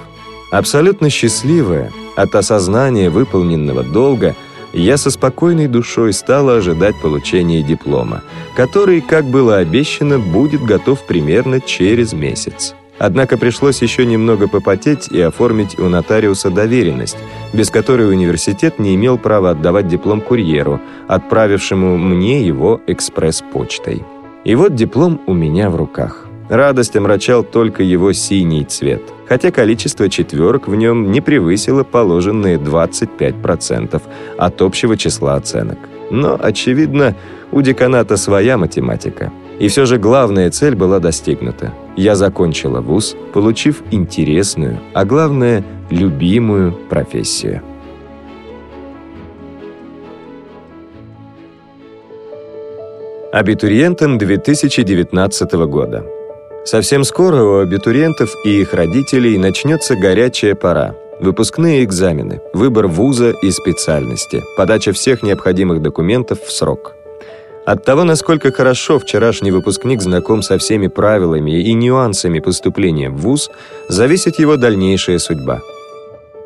Абсолютно 0.52 1.10
счастливая 1.10 1.92
от 2.16 2.34
осознания 2.36 3.10
выполненного 3.10 3.84
долга, 3.84 4.36
я 4.74 4.98
со 4.98 5.12
спокойной 5.12 5.68
душой 5.68 6.14
стала 6.14 6.56
ожидать 6.58 6.96
получения 7.02 7.62
диплома, 7.62 8.24
который, 8.56 9.02
как 9.02 9.26
было 9.26 9.58
обещано, 9.58 10.18
будет 10.20 10.64
готов 10.64 11.06
примерно 11.06 11.60
через 11.62 12.14
месяц. 12.14 12.74
Однако 13.00 13.38
пришлось 13.38 13.82
еще 13.82 14.06
немного 14.06 14.48
попотеть 14.48 15.08
и 15.12 15.20
оформить 15.22 15.80
у 15.80 15.90
нотариуса 15.90 16.50
доверенность, 16.50 17.18
без 17.54 17.70
которой 17.70 18.10
университет 18.10 18.80
не 18.80 18.96
имел 18.96 19.18
права 19.18 19.52
отдавать 19.52 19.88
диплом 19.88 20.22
курьеру, 20.22 20.80
отправившему 21.08 21.98
мне 21.98 22.46
его 22.46 22.80
экспресс-почтой. 22.88 24.04
И 24.44 24.56
вот 24.56 24.76
диплом 24.76 25.22
у 25.28 25.34
меня 25.34 25.70
в 25.70 25.76
руках. 25.76 26.28
Радость 26.50 26.98
омрачал 26.98 27.44
только 27.44 27.82
его 27.82 28.12
синий 28.12 28.66
цвет, 28.66 29.02
хотя 29.26 29.52
количество 29.52 30.10
четверок 30.10 30.68
в 30.68 30.76
нем 30.76 31.10
не 31.10 31.22
превысило 31.22 31.86
положенные 31.86 32.58
25% 32.58 34.02
от 34.38 34.62
общего 34.62 34.98
числа 34.98 35.36
оценок. 35.36 35.78
Но, 36.10 36.38
очевидно, 36.38 37.16
у 37.54 37.62
деканата 37.62 38.18
своя 38.18 38.58
математика. 38.58 39.32
И 39.62 39.68
все 39.68 39.86
же 39.86 40.00
главная 40.00 40.50
цель 40.50 40.74
была 40.74 41.00
достигнута 41.00 41.72
я 41.96 42.16
закончила 42.16 42.82
вуз, 42.82 43.16
получив 43.32 43.84
интересную, 43.92 44.80
а 44.96 45.06
главное, 45.06 45.64
любимую 45.92 46.74
профессию. 46.90 47.62
Абитуриентам 53.32 54.18
2019 54.18 55.54
года. 55.68 56.06
Совсем 56.66 57.04
скоро 57.04 57.44
у 57.44 57.60
абитуриентов 57.60 58.34
и 58.44 58.62
их 58.62 58.74
родителей 58.74 59.38
начнется 59.38 59.96
горячая 59.96 60.56
пора. 60.56 60.96
Выпускные 61.20 61.84
экзамены, 61.84 62.42
выбор 62.54 62.88
вуза 62.88 63.30
и 63.30 63.52
специальности, 63.52 64.42
подача 64.58 64.92
всех 64.92 65.22
необходимых 65.22 65.84
документов 65.84 66.40
в 66.42 66.52
срок– 66.52 66.94
от 67.66 67.86
того, 67.86 68.04
насколько 68.04 68.52
хорошо 68.52 69.00
вчерашний 69.00 69.52
выпускник 69.52 70.02
знаком 70.02 70.42
со 70.42 70.58
всеми 70.58 70.88
правилами 70.88 71.62
и 71.62 71.74
нюансами 71.74 72.40
поступления 72.40 73.10
в 73.10 73.18
ВУЗ, 73.18 73.52
зависит 73.88 74.40
его 74.40 74.58
дальнейшая 74.58 75.20
судьба. 75.20 75.62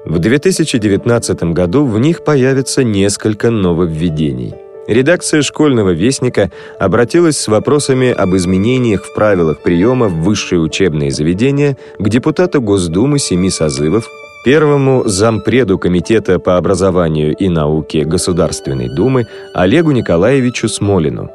В 0.05 0.19
2019 0.19 1.43
году 1.53 1.85
в 1.85 1.99
них 1.99 2.23
появится 2.23 2.83
несколько 2.83 3.49
нововведений. 3.49 4.53
Редакция 4.87 5.41
«Школьного 5.41 5.89
вестника» 5.89 6.51
обратилась 6.79 7.39
с 7.39 7.47
вопросами 7.47 8.11
об 8.11 8.35
изменениях 8.35 9.03
в 9.03 9.15
правилах 9.15 9.63
приема 9.63 10.07
в 10.07 10.21
высшие 10.21 10.59
учебные 10.59 11.09
заведения 11.09 11.75
к 11.97 12.07
депутату 12.07 12.61
Госдумы 12.61 13.17
семи 13.17 13.49
созывов 13.49 14.07
первому 14.45 15.03
зампреду 15.07 15.79
Комитета 15.79 16.37
по 16.37 16.57
образованию 16.57 17.35
и 17.35 17.49
науке 17.49 18.05
Государственной 18.05 18.95
Думы 18.95 19.25
Олегу 19.55 19.89
Николаевичу 19.89 20.69
Смолину. 20.69 21.31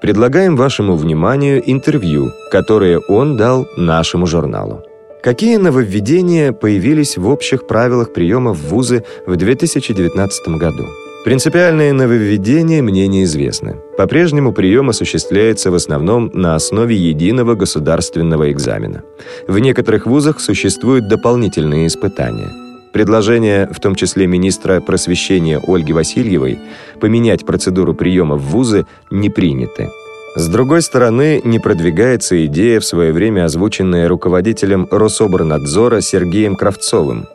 Предлагаем 0.00 0.54
вашему 0.54 0.94
вниманию 0.94 1.60
интервью, 1.66 2.30
которое 2.52 3.00
он 3.08 3.36
дал 3.36 3.66
нашему 3.76 4.26
журналу. 4.26 4.84
Какие 5.20 5.56
нововведения 5.56 6.52
появились 6.52 7.16
в 7.16 7.26
общих 7.28 7.66
правилах 7.66 8.12
приема 8.12 8.52
в 8.52 8.68
вузы 8.68 9.02
в 9.26 9.34
2019 9.34 10.48
году? 10.50 10.84
Принципиальные 11.24 11.94
нововведения 11.94 12.82
мне 12.82 13.08
неизвестны. 13.08 13.76
По-прежнему 13.96 14.52
прием 14.52 14.90
осуществляется 14.90 15.70
в 15.70 15.74
основном 15.74 16.30
на 16.34 16.54
основе 16.54 16.94
единого 16.94 17.54
государственного 17.54 18.52
экзамена. 18.52 19.02
В 19.48 19.58
некоторых 19.58 20.04
вузах 20.06 20.38
существуют 20.38 21.08
дополнительные 21.08 21.86
испытания. 21.86 22.50
Предложения, 22.92 23.70
в 23.72 23.80
том 23.80 23.94
числе 23.94 24.26
министра 24.26 24.82
просвещения 24.82 25.58
Ольги 25.66 25.94
Васильевой, 25.94 26.58
поменять 27.00 27.46
процедуру 27.46 27.94
приема 27.94 28.36
в 28.36 28.42
вузы 28.42 28.84
не 29.10 29.30
приняты. 29.30 29.88
С 30.36 30.46
другой 30.48 30.82
стороны, 30.82 31.40
не 31.42 31.58
продвигается 31.58 32.44
идея, 32.44 32.80
в 32.80 32.84
свое 32.84 33.12
время 33.12 33.46
озвученная 33.46 34.08
руководителем 34.08 34.86
Рособорнадзора 34.90 36.02
Сергеем 36.02 36.54
Кравцовым, 36.54 37.28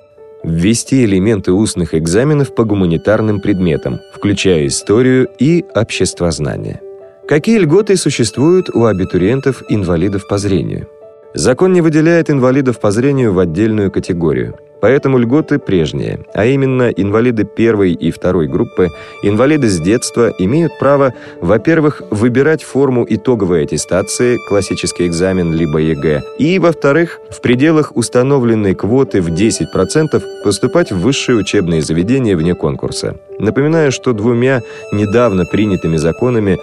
ввести 0.44 1.04
элементы 1.06 1.52
устных 1.52 1.94
экзаменов 1.94 2.56
по 2.56 2.64
гуманитарным 2.64 3.40
предметам, 3.40 4.00
включая 4.14 4.68
историю 4.68 5.28
и 5.40 5.66
обществознание. 5.76 6.82
Какие 7.28 7.60
льготы 7.60 7.96
существуют 7.96 8.70
у 8.70 8.86
абитуриентов-инвалидов 8.86 10.28
по 10.28 10.38
зрению? 10.38 10.88
Закон 11.34 11.74
не 11.74 11.82
выделяет 11.82 12.30
инвалидов 12.30 12.80
по 12.80 12.92
зрению 12.92 13.34
в 13.34 13.40
отдельную 13.40 13.92
категорию– 13.92 14.58
Поэтому 14.82 15.18
льготы 15.18 15.60
прежние, 15.60 16.20
а 16.34 16.46
именно 16.46 16.90
инвалиды 16.90 17.44
первой 17.44 17.94
и 17.94 18.12
второй 18.12 18.48
группы, 18.48 18.90
инвалиды 19.24 19.70
с 19.70 19.80
детства 19.80 20.34
имеют 20.40 20.78
право, 20.80 21.14
во-первых, 21.42 22.02
выбирать 22.10 22.64
форму 22.64 23.06
итоговой 23.08 23.64
аттестации, 23.64 24.38
классический 24.48 25.08
экзамен 25.08 25.54
либо 25.54 25.80
ЕГЭ, 25.80 26.24
и, 26.38 26.60
во-вторых, 26.60 27.20
в 27.30 27.42
пределах 27.42 27.96
установленной 27.96 28.76
квоты 28.76 29.22
в 29.22 29.30
10% 29.30 30.22
поступать 30.44 30.92
в 30.92 31.00
высшие 31.00 31.38
учебные 31.38 31.82
заведения 31.82 32.38
вне 32.38 32.56
конкурса. 32.56 33.16
Напоминаю, 33.40 33.92
что 33.92 34.14
двумя 34.14 34.62
недавно 34.92 35.46
принятыми 35.46 35.98
законами 35.98 36.58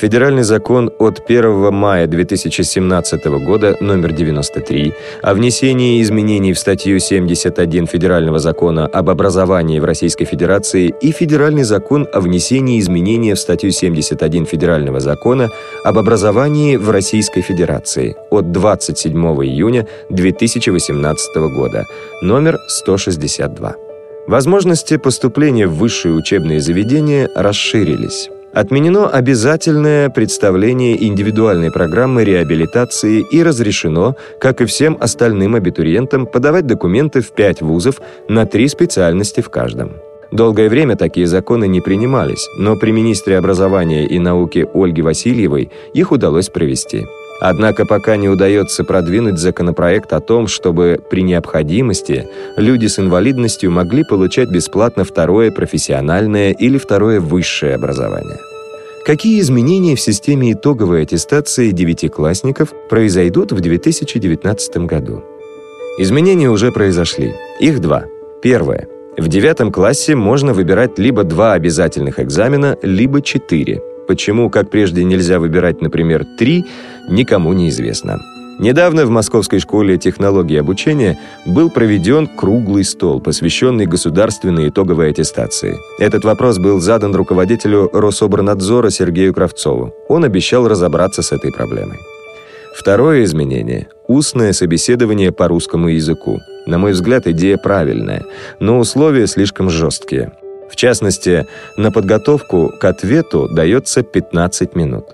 Федеральный 0.00 0.44
закон 0.44 0.90
от 0.98 1.22
1 1.28 1.74
мая 1.74 2.06
2017 2.06 3.26
года 3.44 3.76
номер 3.80 4.12
93 4.12 4.94
о 5.20 5.34
внесении 5.34 6.00
изменений 6.00 6.54
в 6.54 6.58
статью 6.58 6.98
71 6.98 7.86
Федерального 7.86 8.38
закона 8.38 8.86
об 8.86 9.10
образовании 9.10 9.78
в 9.78 9.84
Российской 9.84 10.24
Федерации 10.24 10.94
и 11.02 11.12
Федеральный 11.12 11.64
закон 11.64 12.08
о 12.14 12.22
внесении 12.22 12.80
изменений 12.80 13.34
в 13.34 13.38
статью 13.38 13.72
71 13.72 14.46
Федерального 14.46 15.00
закона 15.00 15.50
об 15.84 15.98
образовании 15.98 16.78
в 16.78 16.88
Российской 16.88 17.42
Федерации 17.42 18.16
от 18.30 18.52
27 18.52 19.14
июня 19.44 19.86
2018 20.08 21.36
года 21.54 21.84
номер 22.22 22.56
162. 22.68 23.74
Возможности 24.26 24.96
поступления 24.96 25.66
в 25.66 25.74
высшие 25.74 26.14
учебные 26.14 26.62
заведения 26.62 27.28
расширились. 27.34 28.30
Отменено 28.52 29.08
обязательное 29.08 30.10
представление 30.10 31.06
индивидуальной 31.06 31.70
программы 31.70 32.24
реабилитации 32.24 33.24
и 33.30 33.42
разрешено, 33.44 34.16
как 34.40 34.60
и 34.60 34.64
всем 34.64 34.98
остальным 35.00 35.54
абитуриентам, 35.54 36.26
подавать 36.26 36.66
документы 36.66 37.20
в 37.20 37.32
пять 37.32 37.62
вузов 37.62 38.00
на 38.28 38.46
три 38.46 38.66
специальности 38.66 39.40
в 39.40 39.50
каждом. 39.50 39.92
Долгое 40.32 40.68
время 40.68 40.96
такие 40.96 41.26
законы 41.26 41.68
не 41.68 41.80
принимались, 41.80 42.48
но 42.58 42.76
при 42.76 42.90
министре 42.90 43.38
образования 43.38 44.06
и 44.06 44.18
науки 44.18 44.66
Ольге 44.74 45.02
Васильевой 45.02 45.70
их 45.94 46.10
удалось 46.10 46.48
провести. 46.48 47.06
Однако 47.40 47.86
пока 47.86 48.16
не 48.16 48.28
удается 48.28 48.84
продвинуть 48.84 49.38
законопроект 49.38 50.12
о 50.12 50.20
том, 50.20 50.46
чтобы 50.46 51.00
при 51.10 51.22
необходимости 51.22 52.28
люди 52.56 52.86
с 52.86 52.98
инвалидностью 52.98 53.70
могли 53.70 54.04
получать 54.04 54.50
бесплатно 54.50 55.04
второе 55.04 55.50
профессиональное 55.50 56.52
или 56.52 56.76
второе 56.76 57.18
высшее 57.18 57.74
образование. 57.74 58.36
Какие 59.06 59.40
изменения 59.40 59.96
в 59.96 60.00
системе 60.00 60.52
итоговой 60.52 61.02
аттестации 61.02 61.70
девятиклассников 61.70 62.74
произойдут 62.90 63.52
в 63.52 63.60
2019 63.60 64.76
году? 64.78 65.24
Изменения 65.98 66.50
уже 66.50 66.70
произошли. 66.70 67.32
Их 67.58 67.80
два. 67.80 68.04
Первое. 68.42 68.86
В 69.16 69.28
девятом 69.28 69.72
классе 69.72 70.14
можно 70.14 70.52
выбирать 70.52 70.98
либо 70.98 71.24
два 71.24 71.54
обязательных 71.54 72.20
экзамена, 72.20 72.76
либо 72.82 73.22
четыре– 73.22 73.80
Почему, 74.10 74.50
как 74.50 74.70
прежде, 74.70 75.04
нельзя 75.04 75.38
выбирать, 75.38 75.80
например, 75.80 76.24
три, 76.36 76.64
никому 77.08 77.52
не 77.52 77.68
известно. 77.68 78.20
Недавно 78.60 79.06
в 79.06 79.10
Московской 79.10 79.58
школе 79.58 79.96
технологии 79.96 80.58
обучения 80.58 81.18
был 81.46 81.70
проведен 81.70 82.26
круглый 82.26 82.84
стол, 82.84 83.18
посвященный 83.18 83.86
государственной 83.86 84.68
итоговой 84.68 85.10
аттестации. 85.12 85.78
Этот 85.98 86.24
вопрос 86.24 86.58
был 86.58 86.78
задан 86.78 87.14
руководителю 87.14 87.88
Рособорнадзора 87.90 88.90
Сергею 88.90 89.32
Кравцову. 89.32 89.94
Он 90.10 90.24
обещал 90.24 90.68
разобраться 90.68 91.22
с 91.22 91.32
этой 91.32 91.50
проблемой. 91.52 92.00
Второе 92.74 93.24
изменение– 93.24 93.88
устное 94.08 94.52
собеседование 94.52 95.32
по 95.32 95.48
русскому 95.48 95.88
языку. 95.88 96.38
На 96.66 96.76
мой 96.76 96.92
взгляд, 96.92 97.26
идея 97.26 97.56
правильная, 97.56 98.26
но 98.60 98.78
условия 98.78 99.26
слишком 99.26 99.70
жесткие. 99.70 100.32
В 100.70 100.76
частности, 100.76 101.46
на 101.78 101.90
подготовку 101.90 102.72
к 102.78 102.84
ответу 102.84 103.48
дается 103.48 104.02
15 104.02 104.76
минут. 104.76 105.06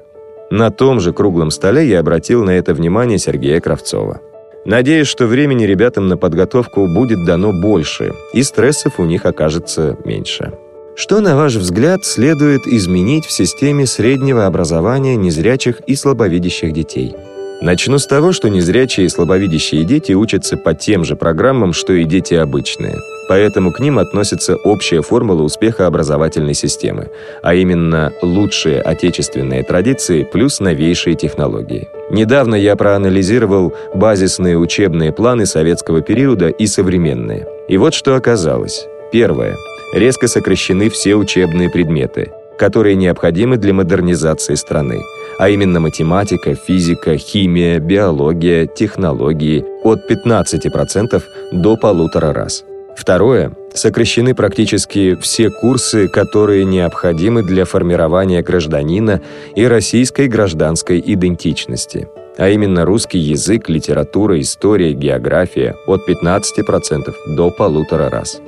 На 0.50 0.70
том 0.70 1.00
же 1.00 1.12
круглом 1.12 1.50
столе 1.50 1.88
я 1.88 2.00
обратил 2.00 2.44
на 2.44 2.50
это 2.50 2.72
внимание 2.72 3.18
Сергея 3.18 3.60
Кравцова. 3.60 4.20
Надеюсь, 4.64 5.08
что 5.08 5.26
времени 5.26 5.64
ребятам 5.64 6.08
на 6.08 6.16
подготовку 6.16 6.86
будет 6.86 7.24
дано 7.24 7.52
больше, 7.52 8.12
и 8.32 8.42
стрессов 8.42 8.98
у 8.98 9.04
них 9.04 9.24
окажется 9.24 9.96
меньше. 10.04 10.52
Что, 10.96 11.20
на 11.20 11.36
ваш 11.36 11.56
взгляд, 11.56 12.04
следует 12.04 12.66
изменить 12.66 13.26
в 13.26 13.32
системе 13.32 13.86
среднего 13.86 14.46
образования 14.46 15.14
незрячих 15.14 15.80
и 15.86 15.94
слабовидящих 15.94 16.72
детей? 16.72 17.14
Начну 17.62 17.98
с 17.98 18.06
того, 18.06 18.32
что 18.32 18.50
незрячие 18.50 19.06
и 19.06 19.08
слабовидящие 19.08 19.84
дети 19.84 20.12
учатся 20.12 20.58
по 20.58 20.74
тем 20.74 21.04
же 21.04 21.16
программам, 21.16 21.72
что 21.72 21.94
и 21.94 22.04
дети 22.04 22.34
обычные. 22.34 22.98
Поэтому 23.28 23.72
к 23.72 23.80
ним 23.80 23.98
относится 23.98 24.56
общая 24.56 25.00
формула 25.00 25.42
успеха 25.42 25.86
образовательной 25.86 26.54
системы, 26.54 27.08
а 27.42 27.54
именно 27.54 28.12
лучшие 28.20 28.80
отечественные 28.80 29.62
традиции 29.64 30.22
плюс 30.22 30.60
новейшие 30.60 31.16
технологии. 31.16 31.88
Недавно 32.10 32.54
я 32.54 32.76
проанализировал 32.76 33.74
базисные 33.94 34.58
учебные 34.58 35.10
планы 35.10 35.46
советского 35.46 36.02
периода 36.02 36.48
и 36.48 36.66
современные. 36.66 37.46
И 37.68 37.78
вот 37.78 37.94
что 37.94 38.16
оказалось. 38.16 38.86
Первое. 39.10 39.56
Резко 39.94 40.28
сокращены 40.28 40.90
все 40.90 41.14
учебные 41.16 41.70
предметы, 41.70 42.32
которые 42.58 42.96
необходимы 42.96 43.56
для 43.56 43.72
модернизации 43.72 44.54
страны 44.54 45.00
а 45.38 45.48
именно 45.48 45.80
математика, 45.80 46.54
физика, 46.54 47.16
химия, 47.16 47.78
биология, 47.78 48.66
технологии 48.66 49.64
от 49.82 50.10
15% 50.10 51.22
до 51.52 51.76
полутора 51.76 52.32
раз. 52.32 52.64
Второе. 52.96 53.52
Сокращены 53.74 54.34
практически 54.34 55.16
все 55.16 55.50
курсы, 55.50 56.08
которые 56.08 56.64
необходимы 56.64 57.42
для 57.42 57.66
формирования 57.66 58.42
гражданина 58.42 59.20
и 59.54 59.66
российской 59.66 60.28
гражданской 60.28 61.02
идентичности, 61.04 62.08
а 62.38 62.48
именно 62.48 62.86
русский 62.86 63.18
язык, 63.18 63.68
литература, 63.68 64.40
история, 64.40 64.92
география 64.92 65.76
от 65.86 66.08
15% 66.08 67.12
до 67.36 67.50
полутора 67.50 68.08
раз. 68.08 68.40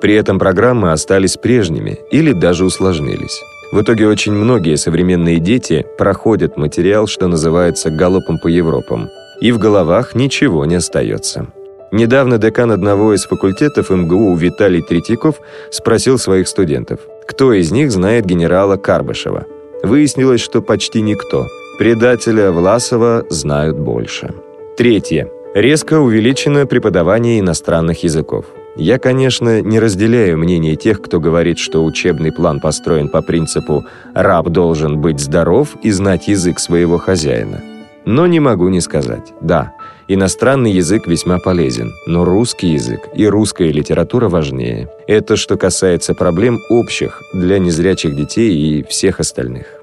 При 0.00 0.14
этом 0.14 0.38
программы 0.38 0.92
остались 0.92 1.36
прежними 1.36 1.98
или 2.10 2.32
даже 2.32 2.64
усложнились. 2.64 3.42
В 3.72 3.80
итоге 3.80 4.06
очень 4.06 4.32
многие 4.32 4.76
современные 4.76 5.40
дети 5.40 5.84
проходят 5.98 6.56
материал, 6.56 7.06
что 7.06 7.26
называется 7.26 7.90
«галопом 7.90 8.38
по 8.38 8.48
Европам», 8.48 9.08
и 9.40 9.52
в 9.52 9.58
головах 9.58 10.14
ничего 10.14 10.64
не 10.64 10.76
остается. 10.76 11.48
Недавно 11.92 12.38
декан 12.38 12.70
одного 12.70 13.14
из 13.14 13.24
факультетов 13.24 13.90
МГУ 13.90 14.34
Виталий 14.34 14.82
Третьяков 14.82 15.40
спросил 15.70 16.18
своих 16.18 16.48
студентов, 16.48 17.00
кто 17.26 17.52
из 17.52 17.70
них 17.72 17.90
знает 17.90 18.26
генерала 18.26 18.76
Карбышева. 18.76 19.46
Выяснилось, 19.82 20.40
что 20.40 20.62
почти 20.62 21.00
никто. 21.00 21.46
Предателя 21.78 22.50
Власова 22.50 23.24
знают 23.30 23.78
больше. 23.78 24.34
Третье. 24.76 25.30
Резко 25.54 26.00
увеличено 26.00 26.66
преподавание 26.66 27.40
иностранных 27.40 28.02
языков. 28.02 28.46
Я, 28.76 28.98
конечно, 28.98 29.62
не 29.62 29.80
разделяю 29.80 30.36
мнение 30.36 30.76
тех, 30.76 31.00
кто 31.00 31.18
говорит, 31.18 31.58
что 31.58 31.82
учебный 31.84 32.30
план 32.30 32.60
построен 32.60 33.08
по 33.08 33.22
принципу 33.22 33.86
«раб 34.14 34.48
должен 34.48 35.00
быть 35.00 35.18
здоров 35.18 35.76
и 35.82 35.90
знать 35.90 36.28
язык 36.28 36.58
своего 36.58 36.98
хозяина». 36.98 37.62
Но 38.04 38.26
не 38.26 38.38
могу 38.38 38.68
не 38.68 38.80
сказать. 38.80 39.32
Да, 39.40 39.72
иностранный 40.08 40.70
язык 40.70 41.08
весьма 41.08 41.38
полезен, 41.38 41.92
но 42.06 42.24
русский 42.24 42.68
язык 42.68 43.08
и 43.14 43.26
русская 43.26 43.72
литература 43.72 44.28
важнее. 44.28 44.88
Это 45.08 45.36
что 45.36 45.56
касается 45.56 46.14
проблем 46.14 46.60
общих 46.68 47.22
для 47.32 47.58
незрячих 47.58 48.14
детей 48.14 48.54
и 48.54 48.84
всех 48.84 49.20
остальных. 49.20 49.75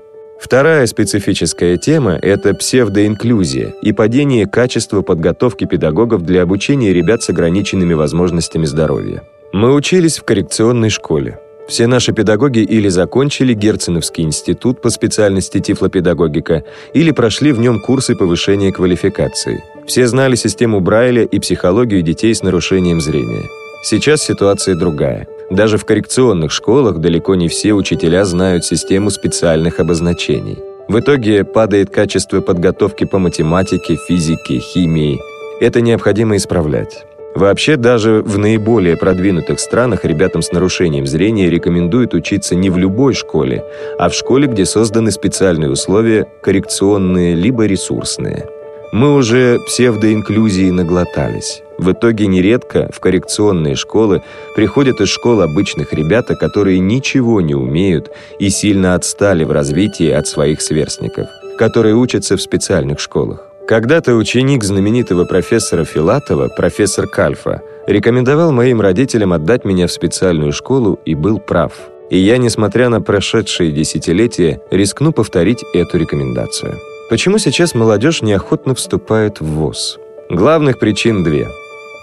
Вторая 0.44 0.86
специфическая 0.88 1.78
тема– 1.78 2.20
это 2.22 2.54
псевдоинклюзия 2.54 3.76
и 3.82 3.94
падение 3.94 4.46
качества 4.46 5.02
подготовки 5.02 5.64
педагогов 5.64 6.24
для 6.26 6.42
обучения 6.42 6.92
ребят 6.92 7.24
с 7.24 7.30
ограниченными 7.30 7.94
возможностями 7.94 8.66
здоровья. 8.66 9.24
Мы 9.54 9.74
учились 9.74 10.18
в 10.18 10.26
коррекционной 10.26 10.90
школе. 10.90 11.40
Все 11.70 11.88
наши 11.88 12.12
педагоги 12.12 12.60
или 12.60 12.90
закончили 12.90 13.54
Герценовский 13.54 14.26
институт 14.26 14.82
по 14.82 14.90
специальности 14.90 15.62
тифлопедагогика, 15.62 16.66
или 16.94 17.12
прошли 17.12 17.54
в 17.54 17.60
нем 17.60 17.80
курсы 17.80 18.14
повышения 18.14 18.74
квалификации. 18.74 19.64
Все 19.88 20.08
знали 20.08 20.36
систему 20.36 20.82
Брайля 20.82 21.24
и 21.24 21.40
психологию 21.40 22.02
детей 22.02 22.36
с 22.36 22.44
нарушением 22.44 23.00
зрения. 23.00 23.48
Сейчас 23.82 24.22
ситуация 24.22 24.76
другая. 24.76 25.26
Даже 25.54 25.78
в 25.78 25.86
коррекционных 25.86 26.52
школах 26.52 26.98
далеко 26.98 27.36
не 27.36 27.48
все 27.48 27.74
учителя 27.74 28.26
знают 28.26 28.66
систему 28.66 29.12
специальных 29.12 29.80
обозначений. 29.80 30.58
В 30.88 31.00
итоге 31.00 31.44
падает 31.44 31.92
качество 31.92 32.42
подготовки 32.42 33.04
по 33.04 33.20
математике, 33.20 33.96
физике, 33.96 34.58
химии. 34.58 35.20
Это 35.62 35.80
необходимо 35.82 36.38
исправлять. 36.38 37.06
Вообще, 37.36 37.78
даже 37.78 38.24
в 38.24 38.40
наиболее 38.40 38.98
продвинутых 38.98 39.60
странах 39.60 40.06
ребятам 40.06 40.42
с 40.42 40.52
нарушением 40.52 41.06
зрения 41.06 41.52
рекомендуют 41.52 42.16
учиться 42.16 42.56
не 42.56 42.72
в 42.72 42.78
любой 42.80 43.14
школе, 43.14 43.64
а 44.00 44.10
в 44.10 44.16
школе, 44.16 44.48
где 44.48 44.66
созданы 44.66 45.12
специальные 45.12 45.70
условия, 45.70 46.26
коррекционные 46.42 47.36
либо 47.36 47.68
ресурсные. 47.68 48.48
Мы 48.94 49.16
уже 49.16 49.58
псевдоинклюзии 49.66 50.70
наглотались. 50.70 51.64
В 51.80 51.94
итоге 51.94 52.28
нередко 52.28 52.92
в 52.94 53.00
коррекционные 53.00 53.74
школы 53.74 54.22
приходят 54.56 55.02
из 55.02 55.10
школ 55.10 55.42
обычных 55.42 55.94
ребята, 55.94 56.36
которые 56.36 56.78
ничего 56.78 57.42
не 57.42 57.56
умеют 57.56 58.12
и 58.38 58.52
сильно 58.52 58.94
отстали 58.94 59.46
в 59.46 59.52
развитии 59.52 60.12
от 60.12 60.28
своих 60.28 60.62
сверстников, 60.62 61.26
которые 61.58 61.96
учатся 61.96 62.38
в 62.38 62.42
специальных 62.44 63.00
школах. 63.00 63.48
Когда-то 63.68 64.14
ученик 64.14 64.64
знаменитого 64.64 65.26
профессора 65.26 65.86
Филатова, 65.86 66.50
профессор 66.56 67.08
Кальфа, 67.08 67.64
рекомендовал 67.88 68.52
моим 68.52 68.80
родителям 68.80 69.34
отдать 69.34 69.66
меня 69.66 69.88
в 69.88 69.92
специальную 69.92 70.52
школу 70.52 71.00
и 71.04 71.16
был 71.16 71.40
прав. 71.40 71.74
И 72.12 72.20
я, 72.20 72.38
несмотря 72.38 72.90
на 72.90 73.02
прошедшие 73.02 73.72
десятилетия, 73.72 74.62
рискну 74.70 75.12
повторить 75.14 75.64
эту 75.74 75.98
рекомендацию. 75.98 76.80
Почему 77.14 77.38
сейчас 77.38 77.76
молодежь 77.76 78.24
неохотно 78.24 78.74
вступает 78.74 79.40
в 79.40 79.46
ВОЗ? 79.46 80.00
Главных 80.32 80.80
причин 80.80 81.24
две. 81.24 81.48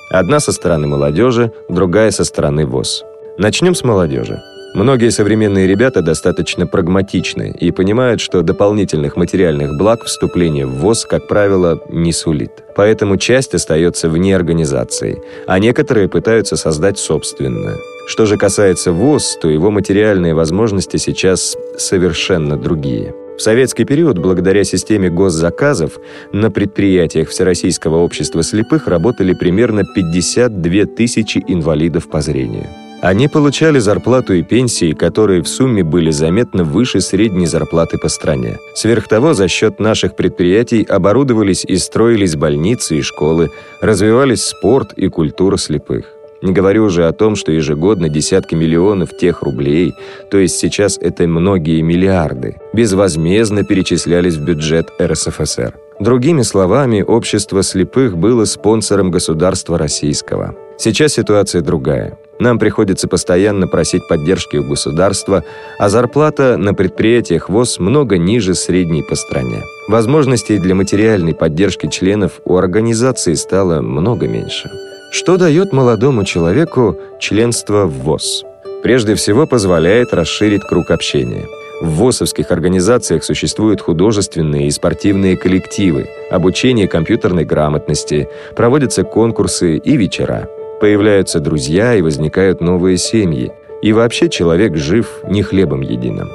Одна 0.08 0.38
со 0.38 0.52
стороны 0.52 0.86
молодежи, 0.86 1.50
другая 1.68 2.12
со 2.12 2.22
стороны 2.22 2.64
ВОЗ. 2.64 3.02
Начнем 3.36 3.74
с 3.74 3.82
молодежи. 3.82 4.40
Многие 4.72 5.10
современные 5.10 5.66
ребята 5.66 6.00
достаточно 6.00 6.64
прагматичны 6.64 7.52
и 7.58 7.72
понимают, 7.72 8.20
что 8.20 8.42
дополнительных 8.42 9.16
материальных 9.16 9.76
благ 9.76 10.04
вступление 10.04 10.64
в 10.64 10.76
ВОЗ, 10.76 11.06
как 11.06 11.26
правило, 11.26 11.80
не 11.88 12.12
сулит. 12.12 12.62
Поэтому 12.76 13.16
часть 13.16 13.52
остается 13.52 14.08
вне 14.08 14.36
организации, 14.36 15.20
а 15.48 15.58
некоторые 15.58 16.08
пытаются 16.08 16.54
создать 16.54 16.98
собственную. 17.00 17.78
Что 18.06 18.26
же 18.26 18.36
касается 18.36 18.92
ВОЗ, 18.92 19.38
то 19.42 19.48
его 19.48 19.72
материальные 19.72 20.34
возможности 20.34 20.98
сейчас 20.98 21.56
совершенно 21.76 22.56
другие. 22.56 23.12
В 23.40 23.42
советский 23.42 23.86
период, 23.86 24.18
благодаря 24.18 24.64
системе 24.64 25.08
госзаказов, 25.08 25.98
на 26.30 26.50
предприятиях 26.50 27.30
Всероссийского 27.30 27.96
общества 27.96 28.42
слепых 28.42 28.86
работали 28.86 29.32
примерно 29.32 29.82
52 29.82 30.84
тысячи 30.84 31.42
инвалидов 31.48 32.10
по 32.10 32.20
зрению. 32.20 32.66
Они 33.00 33.28
получали 33.28 33.78
зарплату 33.78 34.34
и 34.34 34.42
пенсии, 34.42 34.92
которые 34.92 35.40
в 35.42 35.48
сумме 35.48 35.82
были 35.82 36.10
заметно 36.10 36.64
выше 36.64 37.00
средней 37.00 37.46
зарплаты 37.46 37.96
по 37.96 38.10
стране. 38.10 38.58
Сверх 38.74 39.08
того, 39.08 39.32
за 39.32 39.48
счет 39.48 39.80
наших 39.80 40.16
предприятий 40.16 40.82
оборудовались 40.82 41.64
и 41.64 41.78
строились 41.78 42.36
больницы 42.36 42.98
и 42.98 43.00
школы, 43.00 43.48
развивались 43.80 44.44
спорт 44.44 44.92
и 44.92 45.08
культура 45.08 45.56
слепых. 45.56 46.19
Не 46.42 46.52
говорю 46.52 46.84
уже 46.84 47.06
о 47.06 47.12
том, 47.12 47.36
что 47.36 47.52
ежегодно 47.52 48.08
десятки 48.08 48.54
миллионов 48.54 49.16
тех 49.16 49.42
рублей, 49.42 49.94
то 50.30 50.38
есть 50.38 50.58
сейчас 50.58 50.98
это 50.98 51.26
многие 51.26 51.82
миллиарды, 51.82 52.56
безвозмездно 52.72 53.64
перечислялись 53.64 54.36
в 54.36 54.44
бюджет 54.44 54.88
РСФСР. 55.00 55.74
Другими 56.00 56.40
словами, 56.40 57.02
общество 57.02 57.62
слепых 57.62 58.16
было 58.16 58.46
спонсором 58.46 59.10
государства 59.10 59.76
российского. 59.76 60.54
Сейчас 60.78 61.12
ситуация 61.12 61.60
другая. 61.60 62.18
Нам 62.38 62.58
приходится 62.58 63.06
постоянно 63.06 63.68
просить 63.68 64.08
поддержки 64.08 64.56
у 64.56 64.66
государства, 64.66 65.44
а 65.78 65.90
зарплата 65.90 66.56
на 66.56 66.72
предприятиях 66.72 67.50
ВОЗ 67.50 67.78
много 67.80 68.16
ниже 68.16 68.54
средней 68.54 69.02
по 69.02 69.14
стране. 69.14 69.62
Возможностей 69.88 70.58
для 70.58 70.74
материальной 70.74 71.34
поддержки 71.34 71.86
членов 71.88 72.40
у 72.46 72.56
организации 72.56 73.34
стало 73.34 73.82
много 73.82 74.26
меньше. 74.26 74.70
Что 75.10 75.36
дает 75.36 75.72
молодому 75.72 76.24
человеку 76.24 76.96
членство 77.18 77.86
в 77.86 78.04
ВОЗ? 78.04 78.44
Прежде 78.84 79.16
всего, 79.16 79.44
позволяет 79.44 80.14
расширить 80.14 80.62
круг 80.62 80.92
общения. 80.92 81.46
В 81.82 81.88
ВОЗовских 81.96 82.52
организациях 82.52 83.24
существуют 83.24 83.80
художественные 83.80 84.68
и 84.68 84.70
спортивные 84.70 85.36
коллективы, 85.36 86.08
обучение 86.30 86.86
компьютерной 86.86 87.44
грамотности, 87.44 88.28
проводятся 88.54 89.02
конкурсы 89.02 89.78
и 89.78 89.96
вечера. 89.96 90.48
Появляются 90.80 91.40
друзья 91.40 91.94
и 91.96 92.02
возникают 92.02 92.60
новые 92.60 92.96
семьи. 92.96 93.50
И 93.82 93.92
вообще 93.92 94.28
человек 94.28 94.76
жив 94.76 95.22
не 95.24 95.42
хлебом 95.42 95.80
единым. 95.80 96.30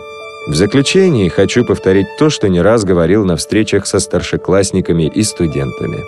В 0.47 0.53
заключение 0.53 1.29
хочу 1.29 1.63
повторить 1.63 2.07
то, 2.19 2.29
что 2.29 2.49
не 2.49 2.61
раз 2.61 2.83
говорил 2.83 3.23
на 3.23 3.37
встречах 3.37 3.87
со 3.87 3.99
старшеклассниками 3.99 5.07
и 5.07 5.23
студентами. 5.23 5.99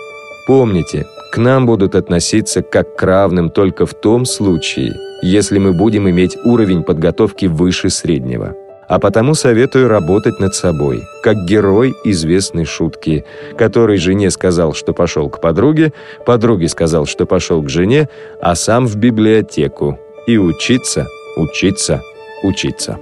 Помните, 0.48 1.04
К 1.30 1.36
нам 1.36 1.66
будут 1.66 1.94
относиться 1.94 2.62
как 2.62 2.96
к 2.96 3.02
равным 3.02 3.50
только 3.50 3.84
в 3.84 3.92
том 3.92 4.24
случае, 4.24 4.94
если 5.20 5.58
мы 5.58 5.74
будем 5.74 6.08
иметь 6.08 6.38
уровень 6.42 6.82
подготовки 6.84 7.44
выше 7.44 7.90
среднего. 7.90 8.54
А 8.88 8.98
потому 8.98 9.34
советую 9.34 9.88
работать 9.88 10.40
над 10.40 10.54
собой, 10.54 11.02
как 11.22 11.44
герой 11.44 11.92
известной 12.02 12.64
шутки, 12.64 13.26
который 13.58 13.98
жене 13.98 14.30
сказал, 14.30 14.72
что 14.72 14.94
пошел 14.94 15.28
к 15.28 15.38
подруге, 15.42 15.92
подруге 16.24 16.68
сказал, 16.68 17.04
что 17.04 17.26
пошел 17.26 17.62
к 17.62 17.68
жене, 17.68 18.08
а 18.40 18.54
сам 18.54 18.86
в 18.86 18.96
библиотеку. 18.96 19.98
И 20.26 20.38
учиться, 20.38 21.06
учиться, 21.36 22.00
учиться. 22.42 22.98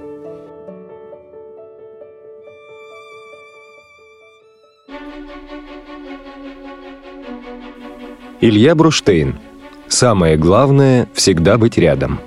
Илья 8.39 8.75
Бруштейн. 8.75 9.39
Самое 9.87 10.37
главное– 10.37 11.07
всегда 11.13 11.57
быть 11.57 11.79
рядом. 11.79 12.19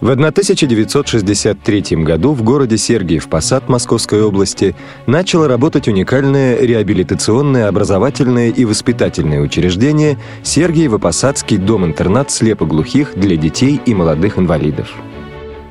В 0.00 0.10
1963 0.10 2.04
году 2.04 2.32
в 2.32 2.42
городе 2.42 2.76
Сергиев 2.76 3.26
Посад 3.28 3.70
Московской 3.70 4.22
области 4.22 4.76
начало 5.06 5.48
работать 5.48 5.88
уникальное 5.88 6.58
реабилитационное, 6.60 7.68
образовательное 7.68 8.50
и 8.50 8.66
воспитательное 8.66 9.40
учреждение 9.40 10.18
Сергиево-Посадский 10.42 11.56
дом-интернат 11.56 12.30
слепоглухих 12.30 13.14
для 13.16 13.36
детей 13.36 13.80
и 13.86 13.94
молодых 13.94 14.38
инвалидов. 14.38 14.94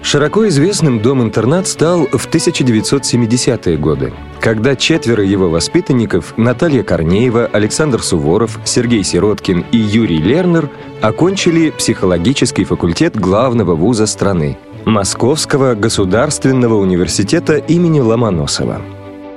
Широко 0.01 0.47
известным 0.47 1.01
дом-интернат 1.01 1.67
стал 1.67 2.05
в 2.05 2.29
1970-е 2.29 3.77
годы, 3.77 4.13
когда 4.39 4.75
четверо 4.75 5.23
его 5.23 5.49
воспитанников 5.49 6.33
Наталья 6.37 6.83
Корнеева, 6.83 7.49
Александр 7.51 8.01
Суворов, 8.01 8.59
Сергей 8.63 9.03
Сироткин 9.03 9.65
и 9.71 9.77
Юрий 9.77 10.19
Лернер 10.19 10.69
окончили 11.01 11.71
психологический 11.71 12.63
факультет 12.63 13.19
главного 13.19 13.75
вуза 13.75 14.05
страны– 14.05 14.57
Московского 14.85 15.75
государственного 15.75 16.75
университета 16.75 17.57
имени 17.57 17.99
Ломоносова. 17.99 18.81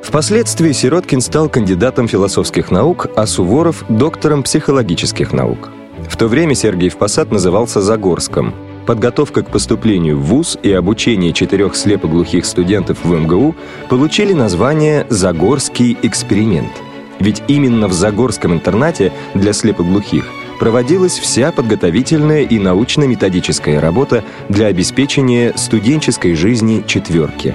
Впоследствии 0.02 0.70
Сироткин 0.70 1.20
стал 1.20 1.48
кандидатом 1.48 2.06
философских 2.06 2.70
наук, 2.70 3.08
а 3.16 3.26
Суворов– 3.26 3.84
доктором 3.88 4.44
психологических 4.44 5.32
наук. 5.32 5.70
В 6.08 6.16
то 6.16 6.28
время 6.28 6.54
Сергей 6.54 6.90
Посад 6.92 7.32
назывался 7.32 7.80
Загорском– 7.80 8.54
подготовка 8.90 9.44
к 9.44 9.50
поступлению 9.52 10.18
в 10.18 10.24
ВУЗ 10.24 10.58
и 10.64 10.72
обучение 10.72 11.32
четырех 11.32 11.76
слепоглухих 11.76 12.44
студентов 12.44 13.04
в 13.04 13.14
МГУ 13.14 13.54
получили 13.88 14.32
название 14.32 15.06
«Загорский 15.08 15.96
эксперимент». 16.02 16.72
Ведь 17.20 17.40
именно 17.46 17.86
в 17.86 17.92
Загорском 17.92 18.52
интернате 18.52 19.12
для 19.32 19.52
слепоглухих 19.52 20.28
проводилась 20.58 21.20
вся 21.20 21.52
подготовительная 21.52 22.42
и 22.42 22.58
научно-методическая 22.58 23.80
работа 23.80 24.24
для 24.48 24.66
обеспечения 24.66 25.52
студенческой 25.54 26.34
жизни 26.34 26.82
«четверки». 26.84 27.54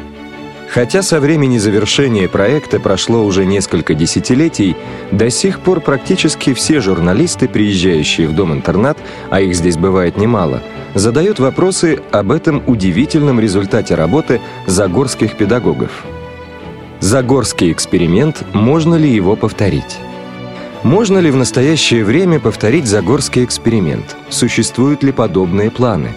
Хотя 0.75 1.01
со 1.03 1.21
времени 1.21 1.57
завершения 1.57 2.27
проекта 2.27 2.81
прошло 2.81 3.23
уже 3.23 3.45
несколько 3.45 3.93
десятилетий, 3.93 4.75
до 5.09 5.29
сих 5.29 5.61
пор 5.61 5.79
практически 5.79 6.53
все 6.53 6.81
журналисты, 6.81 7.47
приезжающие 7.47 8.27
в 8.27 8.35
дом-интернат, 8.35 8.97
а 9.29 9.39
их 9.39 9.55
здесь 9.55 9.77
бывает 9.77 10.17
немало, 10.17 10.61
задают 10.93 11.39
вопросы 11.39 12.01
об 12.11 12.29
этом 12.29 12.61
удивительном 12.67 13.39
результате 13.39 13.95
работы 13.95 14.41
загорских 14.67 15.37
педагогов. 15.37 16.03
Загорский 16.99 17.71
эксперимент, 17.71 18.43
можно 18.51 18.95
ли 18.95 19.09
его 19.09 19.37
повторить? 19.37 19.97
Можно 20.83 21.19
ли 21.19 21.31
в 21.31 21.37
настоящее 21.37 22.03
время 22.03 22.41
повторить 22.41 22.85
Загорский 22.85 23.45
эксперимент? 23.45 24.17
Существуют 24.27 25.03
ли 25.03 25.13
подобные 25.13 25.71
планы? 25.71 26.09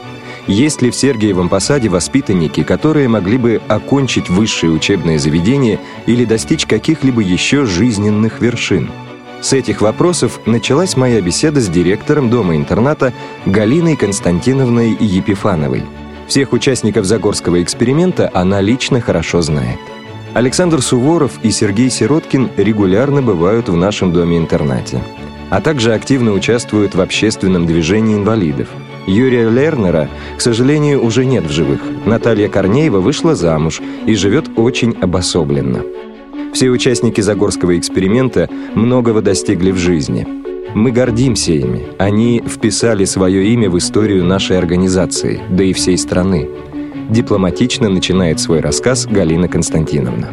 Есть 0.49 0.81
ли 0.81 0.91
в 0.91 0.97
Сергиевом 0.97 1.51
Посаде 1.51 1.91
воспитанники, 1.91 2.63
которые 2.63 3.07
могли 3.07 3.37
бы 3.37 3.61
окончить 3.69 4.31
высшее 4.31 4.73
учебное 4.73 5.19
заведение 5.19 5.79
или 6.07 6.25
достичь 6.25 6.65
каких-либо 6.65 7.21
еще 7.21 7.67
жизненных 7.67 8.41
вершин? 8.41 8.91
С 9.43 9.53
этих 9.53 9.83
вопросов 9.83 10.41
началась 10.47 10.97
моя 10.97 11.21
беседа 11.21 11.61
с 11.61 11.69
директором 11.69 12.31
дома-интерната 12.31 13.13
Галиной 13.45 13.95
Константиновной 13.95 14.97
Епифановой. 14.99 15.85
Всех 16.27 16.55
участников 16.55 17.05
Загорского 17.05 17.63
эксперимента 17.63 18.31
она 18.33 18.63
лично 18.63 19.03
хорошо 19.03 19.43
знает. 19.43 19.79
Александр 20.33 20.81
Суворов 20.81 21.33
и 21.43 21.51
Сергей 21.51 21.91
Сироткин 21.91 22.49
регулярно 22.57 23.21
бывают 23.21 23.69
в 23.69 23.77
нашем 23.77 24.15
доме-интернате, 24.15 25.03
а 25.51 25.61
также 25.61 25.93
активно 25.93 26.33
участвуют 26.33 26.95
в 26.95 27.03
общественном 27.03 27.67
движении 27.67 28.17
инвалидов– 28.17 28.69
Юрия 29.09 29.49
Лернера, 29.49 30.11
к 30.37 30.41
сожалению, 30.43 31.03
уже 31.03 31.25
нет 31.25 31.47
в 31.47 31.51
живых. 31.51 31.81
Наталья 32.05 32.49
Корнеева 32.49 33.01
вышла 33.01 33.35
замуж 33.35 33.81
и 34.07 34.15
живет 34.15 34.51
очень 34.57 34.95
обособленно. 35.01 35.83
Все 36.53 36.69
участники 36.69 37.23
Загорского 37.23 37.79
эксперимента 37.79 38.51
многого 38.75 39.23
достигли 39.23 39.71
в 39.71 39.79
жизни. 39.79 40.27
Мы 40.75 40.91
гордимся 40.91 41.53
ими. 41.53 41.87
Они 41.97 42.43
вписали 42.47 43.07
свое 43.07 43.47
имя 43.47 43.71
в 43.71 43.79
историю 43.79 44.25
нашей 44.25 44.59
организации, 44.59 45.41
да 45.49 45.65
и 45.65 45.73
всей 45.73 45.97
страны. 45.97 46.47
Дипломатично 47.09 47.89
начинает 47.89 48.41
свой 48.41 48.61
рассказ 48.61 49.07
Галина 49.07 49.49
Константиновна. 49.49 50.29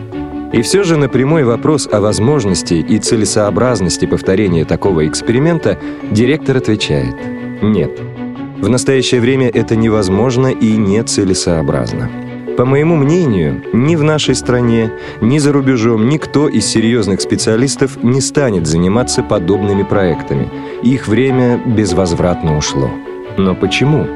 И 0.51 0.61
все 0.61 0.83
же 0.83 0.97
на 0.97 1.07
прямой 1.07 1.45
вопрос 1.45 1.87
о 1.89 2.01
возможности 2.01 2.73
и 2.73 2.99
целесообразности 2.99 4.05
повторения 4.05 4.65
такого 4.65 5.07
эксперимента 5.07 5.79
директор 6.11 6.57
отвечает 6.57 7.15
«нет». 7.61 8.14
В 8.57 8.69
настоящее 8.69 9.21
время 9.21 9.49
это 9.49 9.75
невозможно 9.75 10.47
и 10.47 10.77
нецелесообразно. 10.77 12.09
По 12.57 12.63
моему 12.63 12.95
мнению, 12.95 13.61
ни 13.73 13.97
в 13.97 14.03
нашей 14.03 14.33
стране, 14.33 14.91
ни 15.19 15.39
за 15.39 15.51
рубежом 15.51 16.07
никто 16.07 16.47
из 16.47 16.65
серьезных 16.65 17.19
специалистов 17.19 18.01
не 18.01 18.21
станет 18.21 18.65
заниматься 18.65 19.23
подобными 19.23 19.83
проектами. 19.83 20.49
Их 20.81 21.09
время 21.09 21.57
безвозвратно 21.65 22.57
ушло. 22.57 22.89
Но 23.37 23.55
почему? 23.55 24.07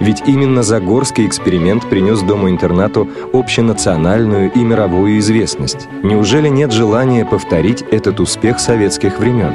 Ведь 0.00 0.22
именно 0.26 0.64
Загорский 0.64 1.24
эксперимент 1.24 1.88
принес 1.88 2.20
дому-интернату 2.22 3.08
общенациональную 3.32 4.50
и 4.50 4.58
мировую 4.58 5.18
известность. 5.20 5.86
Неужели 6.02 6.48
нет 6.48 6.72
желания 6.72 7.24
повторить 7.24 7.84
этот 7.92 8.18
успех 8.18 8.58
советских 8.58 9.20
времен? 9.20 9.52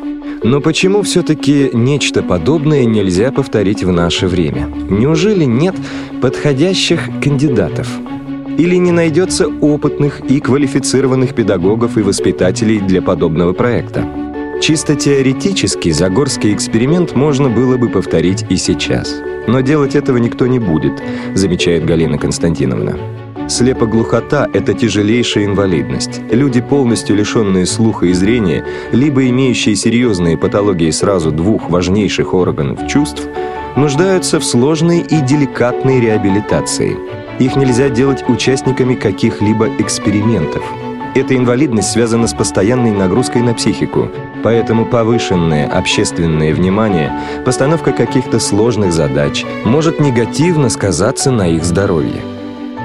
Но 0.47 0.61
почему 0.61 1.03
все-таки 1.03 1.71
нечто 1.73 2.23
подобное 2.23 2.85
нельзя 2.85 3.33
повторить 3.33 3.83
в 3.83 3.91
наше 3.91 4.29
время? 4.29 4.69
Неужели 4.89 5.43
нет 5.43 5.75
подходящих 6.23 7.01
кандидатов? 7.21 7.89
Или 8.57 8.77
не 8.77 8.93
найдется 8.93 9.49
опытных 9.49 10.21
и 10.21 10.39
квалифицированных 10.39 11.35
педагогов 11.35 11.99
и 11.99 12.03
воспитателей 12.03 12.79
для 12.79 13.03
подобного 13.03 13.55
проекта? 13.55 14.09
Чисто 14.63 14.95
теоретически 14.95 15.91
Загорский 15.91 16.55
эксперимент 16.55 17.17
можно 17.17 17.49
было 17.49 17.77
бы 17.77 17.89
повторить 17.89 18.47
и 18.49 18.57
сейчас. 18.57 19.17
Но 19.49 19.63
делать 19.63 19.97
этого 19.97 20.19
никто 20.19 20.47
не 20.47 20.61
будет, 20.61 21.03
замечает 21.35 21.85
Галина 21.85 22.19
Константиновна. 22.19 23.26
Слепоглухота– 23.49 24.49
это 24.53 24.75
тяжелейшая 24.75 25.45
инвалидность. 25.45 26.21
Люди, 26.31 26.61
полностью 26.61 27.17
лишенные 27.17 27.67
слуха 27.67 28.07
и 28.07 28.13
зрения, 28.13 28.65
либо 28.93 29.29
имеющие 29.29 29.77
серьезные 29.77 30.37
патологии 30.37 30.91
сразу 30.91 31.31
двух 31.31 31.71
важнейших 31.71 32.35
органов 32.35 32.87
чувств, 32.89 33.23
нуждаются 33.77 34.41
в 34.41 34.45
сложной 34.45 35.01
и 35.01 35.21
деликатной 35.21 36.01
реабилитации. 36.01 36.97
Их 37.39 37.57
нельзя 37.57 37.89
делать 37.89 38.29
участниками 38.29 38.95
каких-либо 38.95 39.69
экспериментов– 39.79 40.63
эта 41.17 41.35
инвалидность 41.35 41.93
связана 41.93 42.27
с 42.27 42.35
постоянной 42.35 42.91
нагрузкой 42.91 43.41
на 43.41 43.55
психику, 43.55 44.11
поэтому 44.45 44.85
повышенное 44.85 45.67
общественное 45.67 46.55
внимание, 46.55 47.11
постановка 47.43 47.93
каких-то 47.93 48.39
сложных 48.39 48.93
задач 48.93 49.43
может 49.65 49.99
негативно 49.99 50.69
сказаться 50.69 51.31
на 51.31 51.49
их 51.49 51.65
здоровье. 51.65 52.36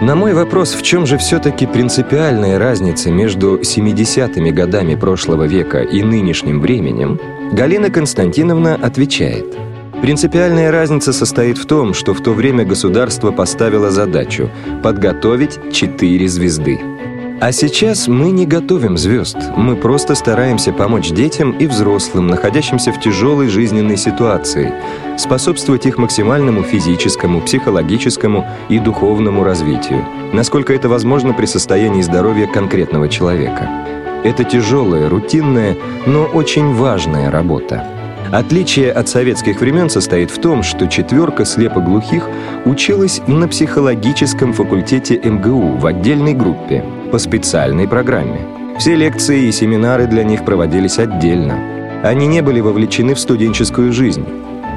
На 0.01 0.15
мой 0.15 0.33
вопрос, 0.33 0.73
в 0.73 0.81
чем 0.81 1.05
же 1.05 1.19
все-таки 1.19 1.67
принципиальная 1.67 2.57
разница 2.57 3.11
между 3.11 3.59
70-ми 3.59 4.51
годами 4.51 4.95
прошлого 4.95 5.43
века 5.43 5.83
и 5.83 6.01
нынешним 6.01 6.59
временем, 6.59 7.19
Галина 7.51 7.91
Константиновна 7.91 8.73
отвечает. 8.73 9.55
Принципиальная 10.01 10.71
разница 10.71 11.13
состоит 11.13 11.59
в 11.59 11.67
том, 11.67 11.93
что 11.93 12.15
в 12.15 12.23
то 12.23 12.33
время 12.33 12.65
государство 12.65 13.31
поставило 13.31 13.91
задачу 13.91 14.49
подготовить 14.81 15.59
четыре 15.71 16.27
звезды– 16.27 16.79
а 17.41 17.51
сейчас 17.51 18.07
мы 18.07 18.29
не 18.29 18.45
готовим 18.45 18.99
звезд, 18.99 19.35
мы 19.57 19.75
просто 19.75 20.13
стараемся 20.13 20.71
помочь 20.71 21.09
детям 21.09 21.57
и 21.57 21.65
взрослым, 21.65 22.27
находящимся 22.27 22.91
в 22.91 22.99
тяжелой 22.99 23.47
жизненной 23.47 23.97
ситуации, 23.97 24.71
способствовать 25.21 25.85
их 25.85 25.97
максимальному 25.97 26.63
физическому, 26.63 27.41
психологическому 27.41 28.45
и 28.69 28.79
духовному 28.79 29.43
развитию, 29.43 30.05
насколько 30.33 30.73
это 30.73 30.89
возможно 30.89 31.33
при 31.33 31.45
состоянии 31.45 32.01
здоровья 32.01 32.47
конкретного 32.47 33.07
человека. 33.07 33.69
Это 34.23 34.43
тяжелая, 34.43 35.09
рутинная, 35.09 35.77
но 36.05 36.25
очень 36.25 36.73
важная 36.73 37.31
работа. 37.31 37.87
Отличие 38.31 38.91
от 38.91 39.09
советских 39.09 39.59
времен 39.59 39.89
состоит 39.89 40.31
в 40.31 40.39
том, 40.39 40.63
что 40.63 40.87
четверка 40.87 41.43
слепоглухих 41.43 42.29
училась 42.65 43.21
на 43.27 43.47
психологическом 43.47 44.53
факультете 44.53 45.19
МГУ 45.21 45.77
в 45.77 45.85
отдельной 45.85 46.33
группе 46.33 46.85
по 47.11 47.17
специальной 47.17 47.89
программе. 47.89 48.39
Все 48.79 48.95
лекции 48.95 49.47
и 49.47 49.51
семинары 49.51 50.07
для 50.07 50.23
них 50.23 50.45
проводились 50.45 50.97
отдельно. 50.97 51.59
Они 52.03 52.25
не 52.25 52.41
были 52.41 52.61
вовлечены 52.61 53.15
в 53.15 53.19
студенческую 53.19 53.91
жизнь. 53.91 54.25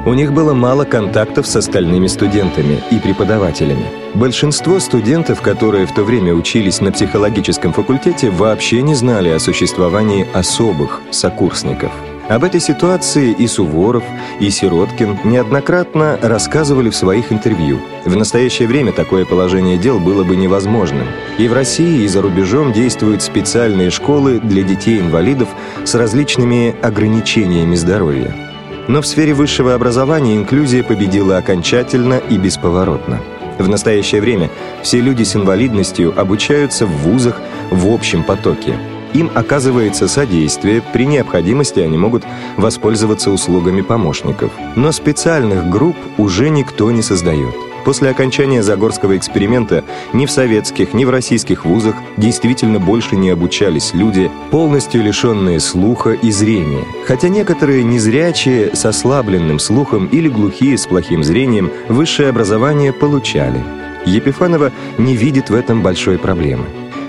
У 0.05 0.13
них 0.13 0.33
было 0.33 0.53
мало 0.53 0.85
контактов 0.85 1.47
с 1.47 1.55
остальными 1.55 2.07
студентами 2.07 2.83
и 2.91 2.99
преподавателями. 2.99 3.85
Большинство 4.13 4.79
студентов, 4.79 5.41
которые 5.41 5.85
в 5.85 5.93
то 5.93 6.03
время 6.03 6.33
учились 6.33 6.79
на 6.79 6.91
психологическом 6.91 7.73
факультете, 7.73 8.29
вообще 8.29 8.81
не 8.81 8.93
знали 8.93 9.29
о 9.29 9.39
существовании 9.39 10.27
особых 10.33 11.01
сокурсников– 11.11 11.91
об 12.27 12.43
этой 12.43 12.59
ситуации 12.59 13.35
и 13.37 13.45
Суворов, 13.45 14.03
и 14.39 14.49
Сироткин 14.49 15.19
неоднократно 15.23 16.17
рассказывали 16.23 16.89
в 16.89 16.95
своих 16.95 17.31
интервью. 17.31 17.79
В 18.03 18.15
настоящее 18.15 18.67
время 18.67 18.93
такое 18.93 19.25
положение 19.25 19.77
дел 19.77 19.99
было 19.99 20.23
бы 20.23 20.35
невозможным. 20.35 21.05
И 21.37 21.47
в 21.47 21.53
России, 21.53 22.03
и 22.03 22.07
за 22.07 22.23
рубежом 22.23 22.73
действуют 22.73 23.21
специальные 23.21 23.91
школы 23.91 24.39
для 24.39 24.63
детей-инвалидов 24.63 25.49
с 25.83 25.93
различными 25.93 26.75
ограничениями 26.81 27.75
здоровья. 27.75 28.54
Но 28.87 29.01
в 29.01 29.07
сфере 29.07 29.33
высшего 29.33 29.73
образования 29.73 30.35
инклюзия 30.35 30.83
победила 30.83 31.37
окончательно 31.37 32.15
и 32.15 32.37
бесповоротно. 32.37 33.21
В 33.57 33.67
настоящее 33.67 34.21
время 34.21 34.49
все 34.83 34.99
люди 34.99 35.23
с 35.23 35.35
инвалидностью 35.35 36.13
обучаются 36.19 36.85
в 36.85 36.91
вузах 36.91 37.41
в 37.71 37.91
общем 37.91 38.23
потоке– 38.23 38.77
им 39.15 39.31
оказывается 39.33 40.09
содействие, 40.09 40.81
при 40.81 41.05
необходимости 41.05 41.79
они 41.79 41.97
могут 41.97 42.23
воспользоваться 42.57 43.31
услугами 43.31 43.79
помощников. 43.79 44.51
Но 44.75 44.91
специальных 44.91 45.69
групп 45.69 45.95
уже 46.17 46.49
никто 46.49 46.91
не 46.91 47.01
создает. 47.01 47.55
После 47.85 48.09
окончания 48.09 48.63
Загорского 48.63 49.15
эксперимента 49.15 49.83
ни 50.11 50.25
в 50.25 50.31
советских, 50.31 50.95
ни 50.95 51.05
в 51.05 51.11
российских 51.11 51.65
вузах 51.65 51.95
действительно 52.17 52.79
больше 52.79 53.15
не 53.15 53.29
обучались 53.29 53.93
люди, 53.93 54.31
полностью 54.49 55.03
лишенные 55.03 55.59
слуха 55.59 56.13
и 56.13 56.31
зрения. 56.31 56.83
Хотя 57.05 57.29
некоторые 57.29 57.83
незрячие 57.83 58.75
с 58.75 58.85
ослабленным 58.85 59.59
слухом 59.59 60.07
или 60.07 60.27
глухие 60.27 60.79
с 60.79 60.87
плохим 60.87 61.23
зрением 61.23 61.71
высшее 61.87 62.29
образование 62.29 62.91
получали. 62.91 63.63
Епифанова 64.05 64.71
не 64.97 65.15
видит 65.15 65.51
в 65.51 65.55
этом 65.55 65.83
большой 65.83 66.17
проблемы. 66.17 66.65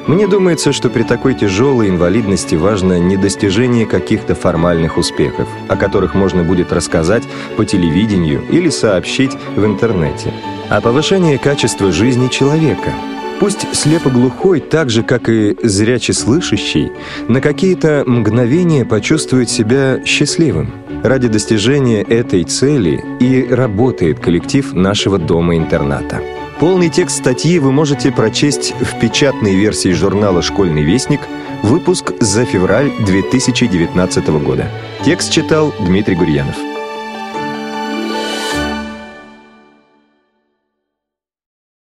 Мне 0.06 0.28
думается, 0.28 0.72
что 0.72 0.88
при 0.88 1.02
такой 1.02 1.34
тяжелой 1.34 1.88
инвалидности 1.88 2.54
важно 2.54 2.98
не 2.98 3.16
достижение 3.16 3.86
каких-то 3.86 4.36
формальных 4.36 4.98
успехов, 4.98 5.48
о 5.68 5.76
которых 5.76 6.14
можно 6.14 6.44
будет 6.44 6.72
рассказать 6.72 7.24
по 7.56 7.64
телевидению 7.64 8.44
или 8.48 8.68
сообщить 8.68 9.32
в 9.56 9.64
интернете, 9.64 10.32
а 10.70 10.80
повышение 10.80 11.38
качества 11.38 11.92
жизни 11.92 12.28
человека. 12.28 12.92
Пусть 13.38 13.66
слепоглухой, 13.74 14.60
так 14.60 14.88
же, 14.88 15.02
как 15.02 15.28
и 15.28 15.56
зряче 15.62 16.12
слышащий, 16.14 16.90
на 17.28 17.40
какие-то 17.40 18.02
мгновения 18.06 18.84
почувствует 18.84 19.50
себя 19.50 20.00
счастливым. 20.06 20.72
Ради 21.02 21.28
достижения 21.28 22.02
этой 22.02 22.44
цели 22.44 23.04
и 23.20 23.46
работает 23.48 24.20
коллектив 24.20 24.72
нашего 24.72 25.18
дома-интерната. 25.18 26.22
Полный 26.58 26.88
текст 26.88 27.18
статьи 27.18 27.58
вы 27.58 27.70
можете 27.70 28.10
прочесть 28.10 28.74
в 28.80 28.98
печатной 28.98 29.54
версии 29.54 29.92
журнала 29.92 30.40
«Школьный 30.40 30.82
вестник», 30.82 31.20
выпуск 31.62 32.12
за 32.20 32.46
февраль 32.46 32.90
2019 33.04 34.28
года. 34.42 34.70
Текст 35.04 35.30
читал 35.30 35.74
Дмитрий 35.80 36.16
Гурьянов. 36.16 36.56